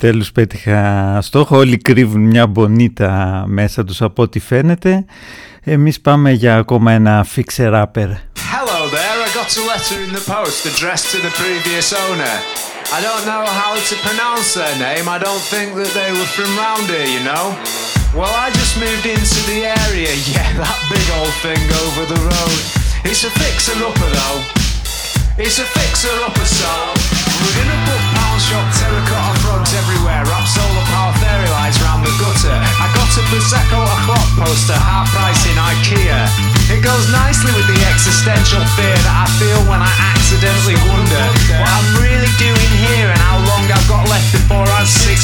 Επιτέλους 0.02 0.32
πέτυχα 0.32 1.18
στόχο. 1.22 1.56
Όλοι 1.56 1.77
κρύβουν 1.77 2.20
μια 2.20 2.47
μπονίτα 2.47 3.44
μέσα 3.47 3.85
τους 3.85 4.02
από 4.02 4.22
ό,τι 4.22 4.39
φαίνεται. 4.39 5.05
Εμείς 5.64 6.01
πάμε 6.01 6.31
για 6.31 6.56
ακόμα 6.56 6.93
ένα 6.93 7.27
fixer 7.36 7.72
upper. 7.72 8.09
Hello 8.55 8.81
there, 8.97 9.18
I 9.27 9.28
got 9.40 9.51
a 9.60 9.64
letter 9.70 9.98
in 10.06 10.12
the 10.18 10.24
post 10.35 10.60
addressed 10.70 11.09
to 11.12 11.18
the 11.27 11.32
previous 11.43 11.89
owner. 12.05 12.36
I 12.97 12.98
don't 13.06 13.24
know 13.31 13.44
how 13.60 13.72
to 13.89 13.94
pronounce 14.06 14.48
their 14.60 14.77
name, 14.89 15.05
I 15.16 15.18
don't 15.27 15.44
think 15.55 15.68
that 15.81 15.93
they 15.98 16.10
were 16.18 16.31
from 16.36 16.51
round 16.64 16.86
here, 16.94 17.10
you 17.16 17.22
know. 17.31 17.44
Well, 18.18 18.35
I 18.44 18.47
just 18.60 18.74
moved 18.85 19.06
into 19.16 19.40
the 19.51 19.60
area, 19.85 20.12
yeah, 20.32 20.48
that 20.62 20.78
big 20.94 21.06
old 21.18 21.35
thing 21.44 21.62
over 21.85 22.02
the 22.12 22.20
road. 22.32 22.59
It's 23.10 23.22
a 23.31 23.32
fixer 23.43 23.77
upper 23.89 24.10
though. 24.18 24.40
It's 25.44 25.59
a 25.64 25.66
fixer 25.78 26.14
upper 26.27 26.48
so. 26.60 26.89
everywhere, 29.90 30.22
wrap 30.30 30.46
solar 30.46 30.86
power 30.94 31.10
fairy 31.18 31.50
lights 31.50 31.82
round 31.82 32.06
the 32.06 32.14
gutter. 32.22 32.54
I 32.54 32.86
got 32.94 33.10
a 33.10 33.22
Prosecco 33.26 33.82
o'clock 33.82 34.28
poster, 34.38 34.78
half 34.78 35.10
price 35.10 35.42
in 35.50 35.56
Ikea. 35.58 36.30
It 36.70 36.80
goes 36.82 37.10
nicely 37.10 37.50
with 37.58 37.66
the 37.66 37.80
existential 37.90 38.62
fear 38.78 38.94
that 38.94 39.16
I 39.18 39.26
feel 39.42 39.58
when 39.66 39.82
I 39.82 39.90
accidentally 40.14 40.78
wonder 40.86 41.24
what 41.58 41.66
I'm 41.66 41.88
really 41.98 42.30
doing 42.38 42.70
here 42.86 43.10
and 43.10 43.18
how 43.18 43.42
long 43.42 43.66
I've 43.66 43.88
got 43.90 44.06
left 44.06 44.30
before 44.30 44.62
I'm 44.62 44.86
60. 44.86 45.19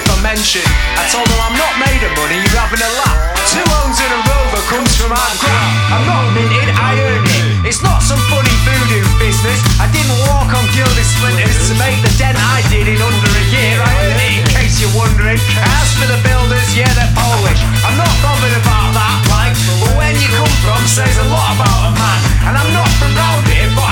If 0.00 0.08
I 0.08 0.16
mentioned. 0.24 0.68
I 0.96 1.04
told 1.12 1.28
them 1.28 1.40
I'm 1.44 1.56
not 1.60 1.74
made 1.76 2.00
of 2.00 2.12
money, 2.16 2.40
you're 2.40 2.56
having 2.56 2.80
a 2.80 2.90
laugh. 3.04 3.18
Two 3.52 3.64
owns 3.84 3.98
in 4.00 4.08
a 4.08 4.20
rover 4.24 4.62
comes 4.72 4.92
from 4.96 5.12
hard 5.12 5.36
crap. 5.36 5.68
I'm 5.92 6.04
not 6.08 6.24
minted, 6.32 6.72
I 6.72 6.96
earned 6.96 7.28
it. 7.28 7.68
It's 7.68 7.84
not 7.84 8.00
some 8.00 8.20
funny 8.32 8.54
voodoo 8.64 9.04
business. 9.20 9.60
I 9.76 9.90
didn't 9.92 10.16
walk 10.24 10.48
on 10.48 10.64
gilded 10.72 11.04
splinters 11.04 11.68
to 11.68 11.74
make 11.76 11.98
the 12.00 12.12
dent 12.16 12.38
I 12.38 12.64
did 12.72 12.88
in 12.88 12.96
under 12.96 13.28
a 13.28 13.44
year. 13.52 13.76
I 13.76 13.92
earned 14.08 14.22
it 14.24 14.32
in 14.40 14.44
case 14.56 14.80
you're 14.80 14.94
wondering. 14.96 15.36
As 15.60 15.88
for 15.98 16.08
the 16.08 16.20
builders, 16.24 16.68
yeah, 16.72 16.88
they're 16.96 17.12
Polish. 17.12 17.60
I'm 17.84 17.96
not 18.00 18.14
bothered 18.24 18.56
about 18.56 18.88
that, 18.96 19.18
like, 19.28 19.54
but 19.82 19.92
when 19.98 20.14
you 20.16 20.28
come 20.32 20.54
from 20.64 20.80
says 20.88 21.16
a 21.20 21.26
lot 21.28 21.58
about 21.58 21.90
a 21.90 21.92
man. 21.92 22.18
And 22.48 22.54
I'm 22.56 22.70
not 22.72 22.88
from 22.96 23.12
round 23.12 23.44
here, 23.50 23.68
but 23.76 23.89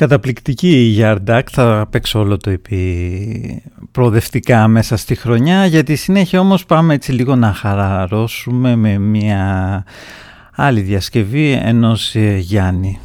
Καταπληκτική 0.00 0.68
η 0.68 0.98
Yard 1.00 1.38
Act, 1.38 1.48
θα 1.50 1.86
παίξω 1.90 2.18
όλο 2.18 2.36
το 2.36 2.50
EP 2.50 2.74
προοδευτικά 3.92 4.68
μέσα 4.68 4.96
στη 4.96 5.14
χρονιά. 5.14 5.66
Για 5.66 5.82
τη 5.82 5.94
συνέχεια 5.94 6.40
όμως 6.40 6.66
πάμε 6.66 6.94
έτσι 6.94 7.12
λίγο 7.12 7.36
να 7.36 7.52
χαλαρώσουμε 7.52 8.76
με 8.76 8.98
μια 8.98 9.84
άλλη 10.54 10.80
διασκευή 10.80 11.52
ενός 11.52 12.14
ε, 12.14 12.36
Γιάννη. 12.36 12.98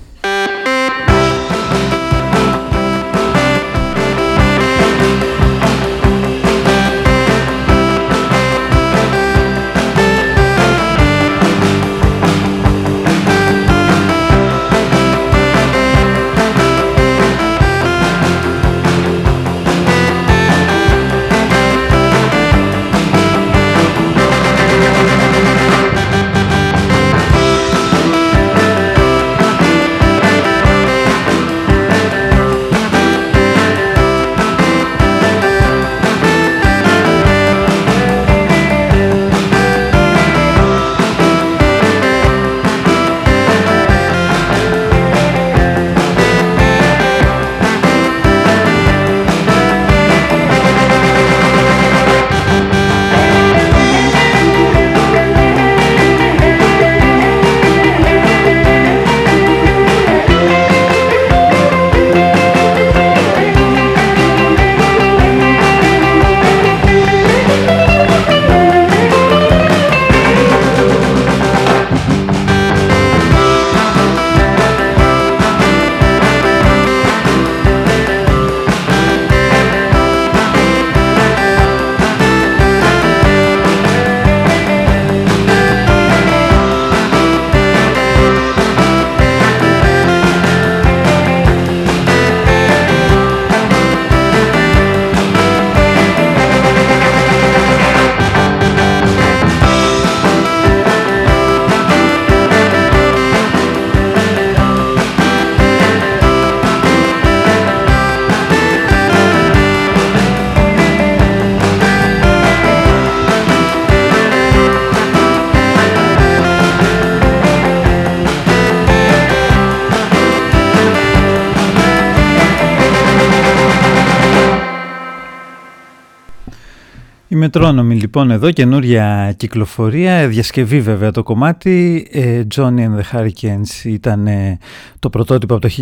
Μετρόνομη 127.45 127.95
λοιπόν 127.95 128.31
εδώ, 128.31 128.51
καινούρια 128.51 129.33
κυκλοφορία, 129.37 130.27
διασκευή 130.27 130.81
βέβαια 130.81 131.11
το 131.11 131.23
κομμάτι. 131.23 132.07
Ε, 132.11 132.43
Johnny 132.55 132.79
and 132.79 132.99
the 132.99 133.03
Hurricanes 133.11 133.83
ήταν 133.83 134.27
ε, 134.27 134.57
το 134.99 135.09
πρωτότυπο 135.09 135.55
από 135.55 135.67
το 135.67 135.73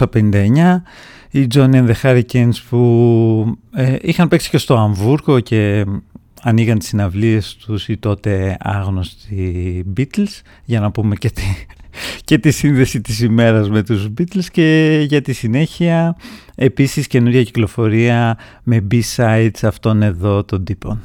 1959. 0.00 0.82
Οι 1.30 1.46
Johnny 1.54 1.74
and 1.74 1.90
the 1.90 1.94
Hurricanes 2.02 2.54
που 2.68 3.58
ε, 3.74 3.96
είχαν 4.00 4.28
παίξει 4.28 4.50
και 4.50 4.58
στο 4.58 4.76
Αμβούργο 4.76 5.40
και 5.40 5.84
ανοίγαν 6.42 6.78
τις 6.78 6.88
συναυλίες 6.88 7.56
τους 7.56 7.88
οι 7.88 7.96
τότε 7.96 8.56
άγνωστοι 8.60 9.84
Beatles 9.96 10.40
για 10.64 10.80
να 10.80 10.90
πούμε 10.90 11.14
και 11.14 11.30
τη, 11.30 11.42
και 12.24 12.38
τη 12.38 12.50
σύνδεση 12.50 13.00
της 13.00 13.20
ημέρας 13.20 13.70
με 13.70 13.82
τους 13.82 14.08
Beatles 14.18 14.44
και 14.52 15.00
για 15.08 15.22
τη 15.22 15.32
συνέχεια 15.32 16.16
επίσης 16.54 17.06
καινούρια 17.06 17.42
κυκλοφορία 17.42 18.38
με 18.62 18.86
B-sides 18.90 19.60
αυτών 19.62 20.02
εδώ 20.02 20.44
των 20.44 20.64
τύπων. 20.64 21.00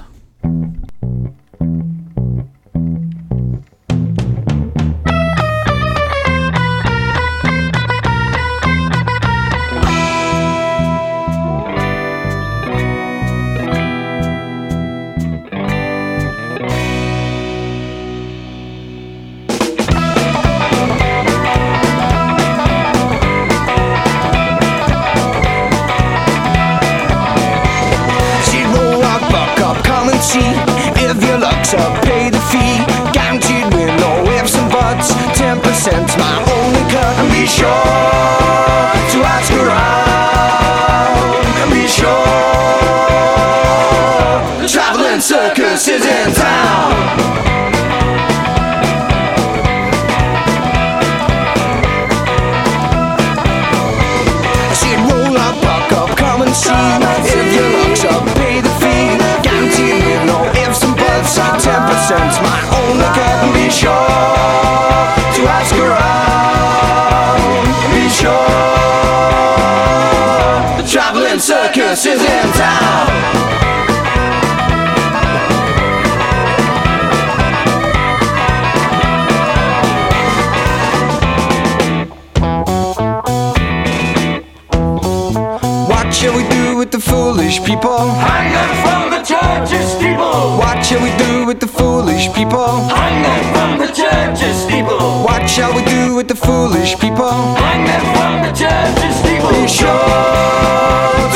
Foolish 87.53 87.69
people? 87.69 88.09
Hang 88.09 88.51
them 88.51 88.75
from 88.83 89.09
the 89.11 89.21
church's 89.23 89.91
steeple. 89.93 90.57
What 90.57 90.83
shall 90.85 91.01
we 91.03 91.15
do 91.17 91.45
with 91.45 91.59
the 91.59 91.67
foolish 91.67 92.33
people? 92.33 92.87
Hang 92.89 93.21
them 93.21 93.53
from 93.53 93.79
the 93.79 93.93
church's 93.93 94.63
steeple. 94.63 95.23
What 95.23 95.47
shall 95.47 95.73
we 95.75 95.83
do 95.85 96.15
with 96.15 96.27
the 96.27 96.35
foolish 96.35 96.97
people? 96.99 97.29
Hang 97.29 97.85
them 97.85 98.01
from 98.15 98.41
the 98.45 98.51
church's 98.57 99.15
steeple. 99.21 99.49
Be 99.49 99.67
sure 99.67 99.87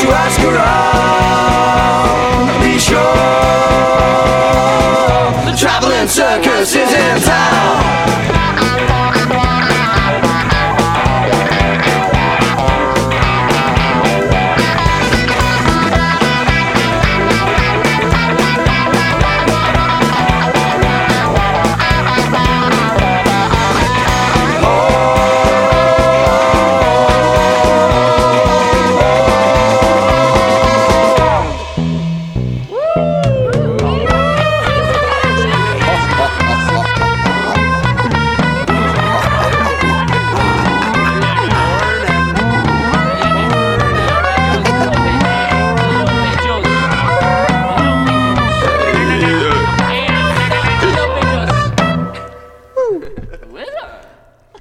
to 0.00 0.06
ask 0.24 0.40
around. 0.42 1.68
Be 2.62 2.78
sure 2.78 3.14
the 5.46 5.54
traveling 5.56 6.08
circus 6.08 6.74
is 6.74 6.92
in 6.92 7.22
town. 7.22 8.07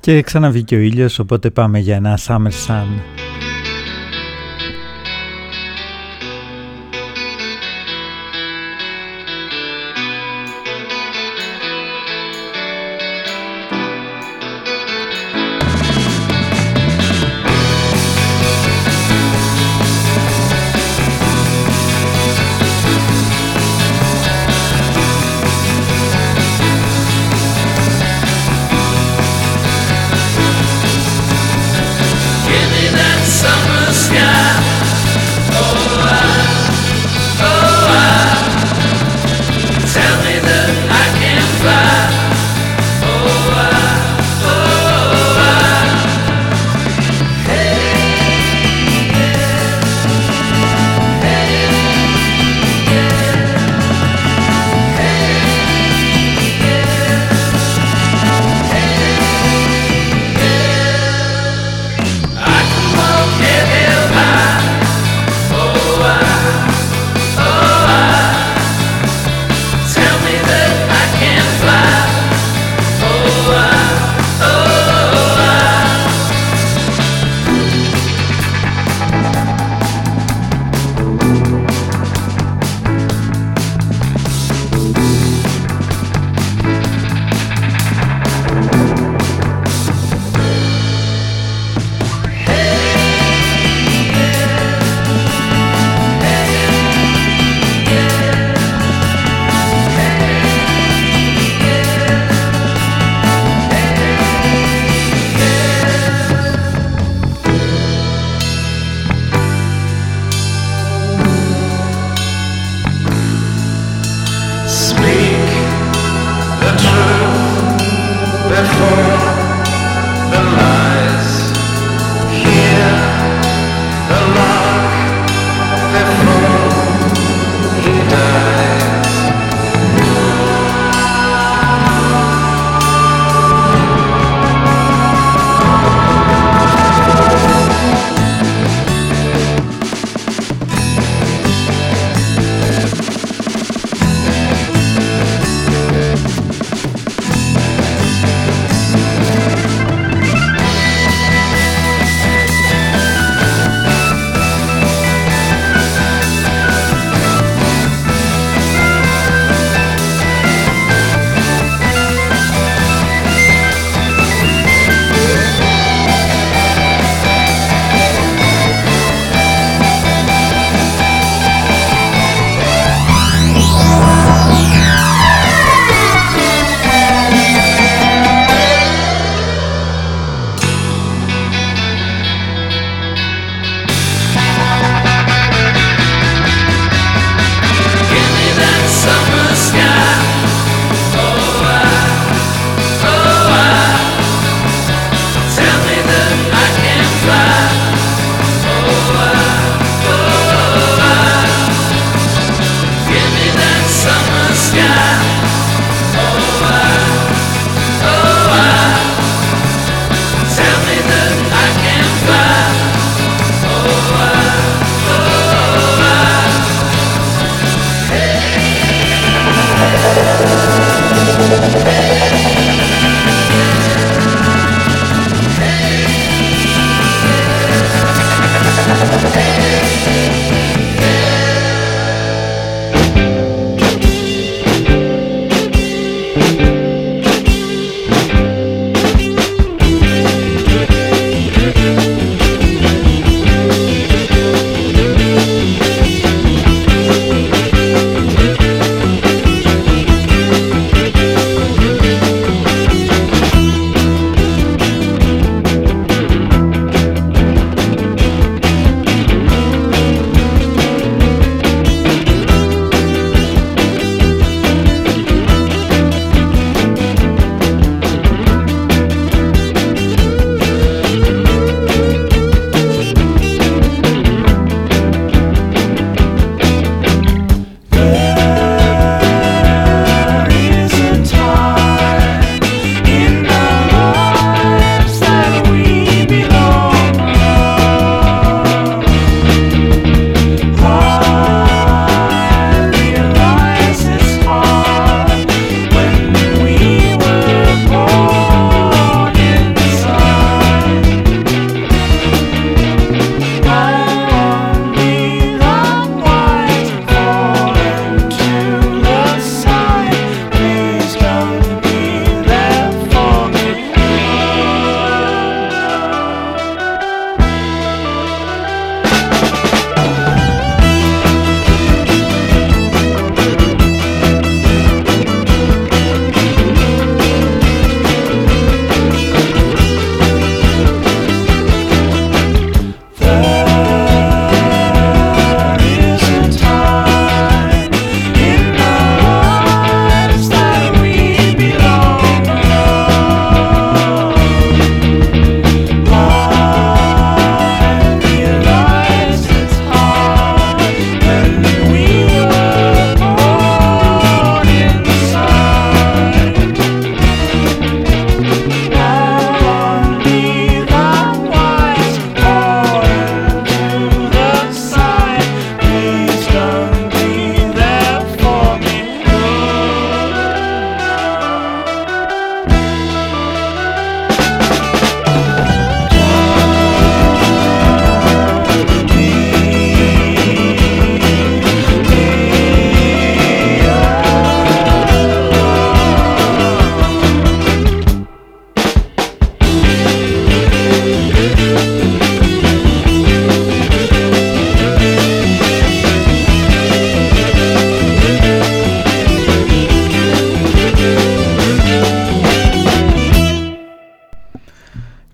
Και 0.08 0.22
ξαναβγήκε 0.22 0.76
ο 0.76 0.80
ήλιος, 0.80 1.20
οπότε 1.20 1.50
πάμε 1.50 1.80
για 1.80 1.96
ένα 1.96 2.20
Summer 2.28 2.52
Sun. 2.68 3.17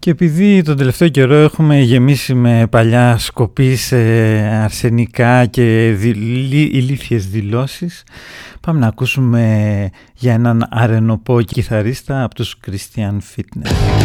Και 0.03 0.09
επειδή 0.09 0.61
τον 0.61 0.77
τελευταίο 0.77 1.07
καιρό 1.09 1.35
έχουμε 1.35 1.79
γεμίσει 1.79 2.33
με 2.33 2.67
παλιά 2.69 3.17
σκοπή 3.17 3.75
σε 3.75 3.97
αρσενικά 4.63 5.45
και 5.45 5.93
δηλ- 5.97 6.53
ηλίθιες 6.75 7.27
δηλώσεις, 7.27 8.03
πάμε 8.61 8.79
να 8.79 8.87
ακούσουμε 8.87 9.89
για 10.15 10.33
έναν 10.33 10.67
αρενοπό 10.69 11.41
κιθαρίστα 11.41 12.23
από 12.23 12.35
τους 12.35 12.55
Christian 12.67 13.17
Fitness. 13.35 14.02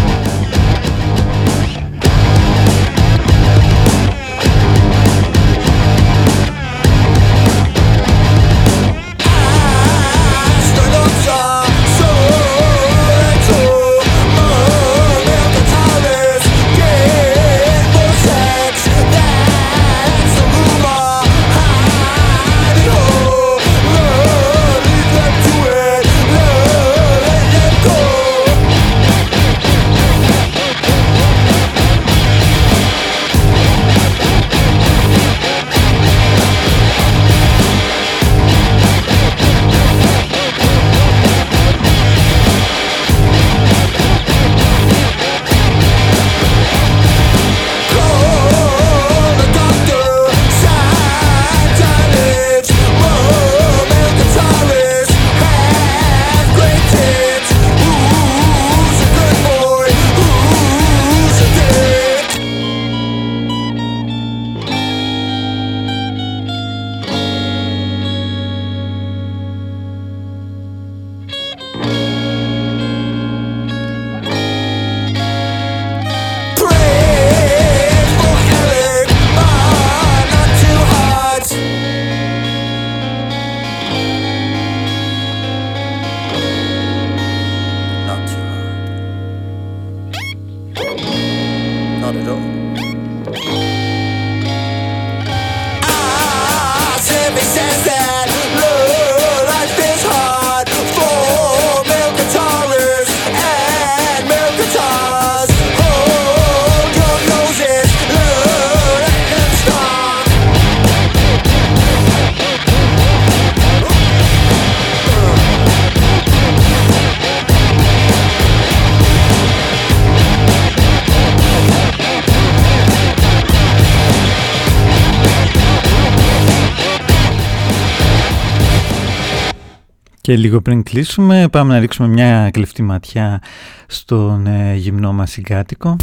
Και 130.29 130.37
λίγο 130.37 130.61
πριν 130.61 130.83
κλείσουμε 130.83 131.49
πάμε 131.51 131.73
να 131.73 131.81
ρίξουμε 131.81 132.09
μια 132.09 132.51
κλεφτή 132.51 132.83
ματιά 132.83 133.43
στον 133.87 134.47
ε, 134.47 134.75
γυμνό 134.75 135.13
μας 135.13 135.31
συγκάτοικο. 135.31 135.97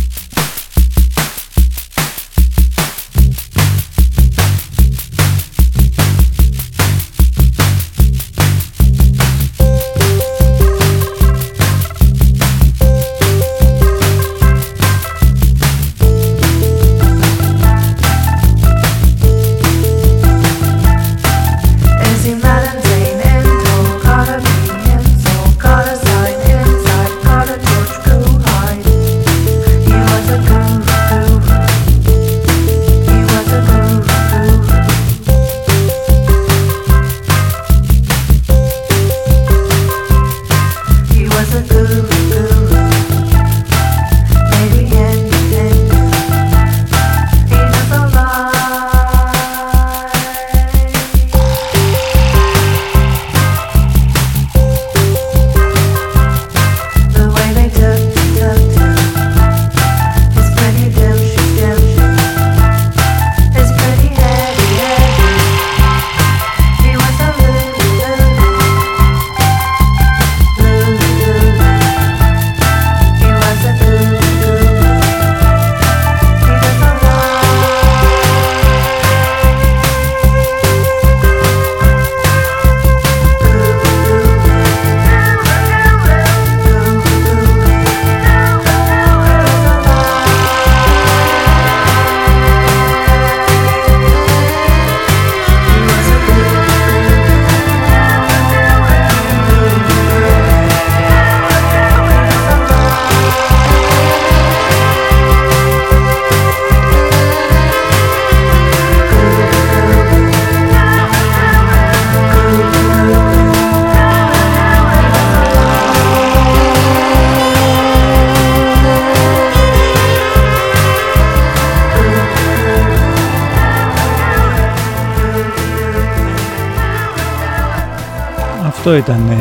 Αυτό 128.88 128.98
ήταν 128.98 129.30
ε, 129.30 129.36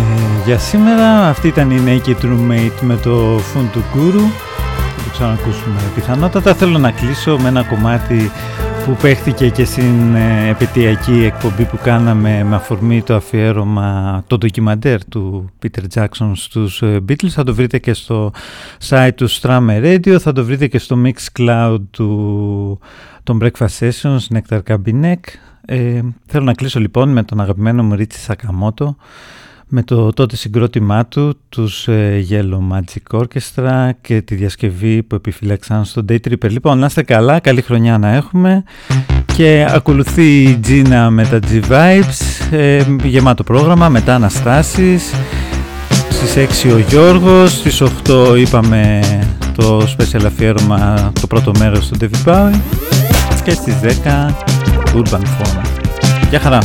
για 0.44 0.58
σήμερα. 0.58 1.28
Αυτή 1.28 1.48
ήταν 1.48 1.70
η 1.70 1.82
Naked 1.86 2.24
Roommate 2.24 2.80
με 2.80 2.96
το 2.96 3.36
Fun 3.36 3.76
to 3.76 3.78
Guru. 3.78 4.24
Θα 4.96 5.02
το 5.04 5.10
ξανακούσουμε 5.12 5.80
πιθανότατα. 5.94 6.54
Θέλω 6.54 6.78
να 6.78 6.90
κλείσω 6.90 7.38
με 7.38 7.48
ένα 7.48 7.62
κομμάτι 7.62 8.30
που 8.84 8.96
παίχτηκε 9.02 9.48
και 9.48 9.64
στην 9.64 10.14
ε, 10.14 10.48
επαιτειακή 10.48 11.24
εκπομπή 11.24 11.64
που 11.64 11.78
κάναμε 11.82 12.44
με 12.44 12.54
αφορμή 12.54 13.02
το 13.02 13.14
αφιέρωμα 13.14 14.24
το 14.26 14.38
ντοκιμαντέρ 14.38 15.04
του 15.04 15.50
Peter 15.62 15.82
Jackson 15.94 16.30
στους 16.34 16.82
ε, 16.82 17.00
Beatles 17.08 17.28
θα 17.28 17.44
το 17.44 17.54
βρείτε 17.54 17.78
και 17.78 17.92
στο 17.92 18.32
site 18.88 19.10
του 19.14 19.30
Strammer 19.30 19.82
Radio 19.82 20.16
θα 20.20 20.32
το 20.32 20.44
βρείτε 20.44 20.66
και 20.66 20.78
στο 20.78 20.96
Mixcloud 21.04 21.78
του 21.90 22.78
των 23.22 23.38
Breakfast 23.42 23.78
Sessions 23.78 24.18
Nectar 24.36 24.60
Cabinet 24.68 25.20
ε, 25.64 26.00
θέλω 26.26 26.44
να 26.44 26.52
κλείσω 26.52 26.80
λοιπόν 26.80 27.08
με 27.08 27.22
τον 27.22 27.40
αγαπημένο 27.40 27.82
μου 27.82 27.94
Ρίτσι 27.94 28.18
Σακαμότο 28.18 28.96
με 29.68 29.82
το 29.82 30.12
τότε 30.12 30.36
συγκρότημά 30.36 31.06
του, 31.06 31.38
τους 31.48 31.88
ε, 31.88 32.26
Yellow 32.30 32.76
Magic 32.76 33.20
Orchestra 33.20 33.90
και 34.00 34.22
τη 34.22 34.34
διασκευή 34.34 35.02
που 35.02 35.14
επιφυλάξαν 35.14 35.84
στο 35.84 36.04
Day 36.08 36.16
Tripper. 36.28 36.50
Λοιπόν, 36.50 36.78
να 36.78 36.86
είστε 36.86 37.02
καλά, 37.02 37.40
καλή 37.40 37.62
χρονιά 37.62 37.98
να 37.98 38.08
έχουμε 38.08 38.64
και 39.36 39.66
ακολουθεί 39.70 40.42
η 40.42 40.60
Gina 40.66 41.08
με 41.10 41.26
τα 41.26 41.38
G-Vibes, 41.50 42.48
ε, 42.50 42.82
γεμάτο 43.04 43.42
πρόγραμμα, 43.42 43.88
μετά 43.88 44.14
Αναστάσεις, 44.14 45.12
στις 46.10 46.36
6 46.36 46.72
ο 46.72 46.78
Γιώργος, 46.78 47.52
στις 47.52 47.80
8 47.80 48.36
είπαμε 48.36 49.00
το 49.54 49.78
special 49.78 50.24
αφιέρωμα, 50.26 51.12
το 51.20 51.26
πρώτο 51.26 51.52
μέρος 51.58 51.88
του 51.88 51.96
David 52.00 52.28
Bowie 52.28 52.60
και 53.44 53.50
στις 53.50 53.74
10 53.80 54.36
Urban 54.94 55.20
Phone. 55.20 55.62
Γεια 56.30 56.40
χαρά! 56.40 56.58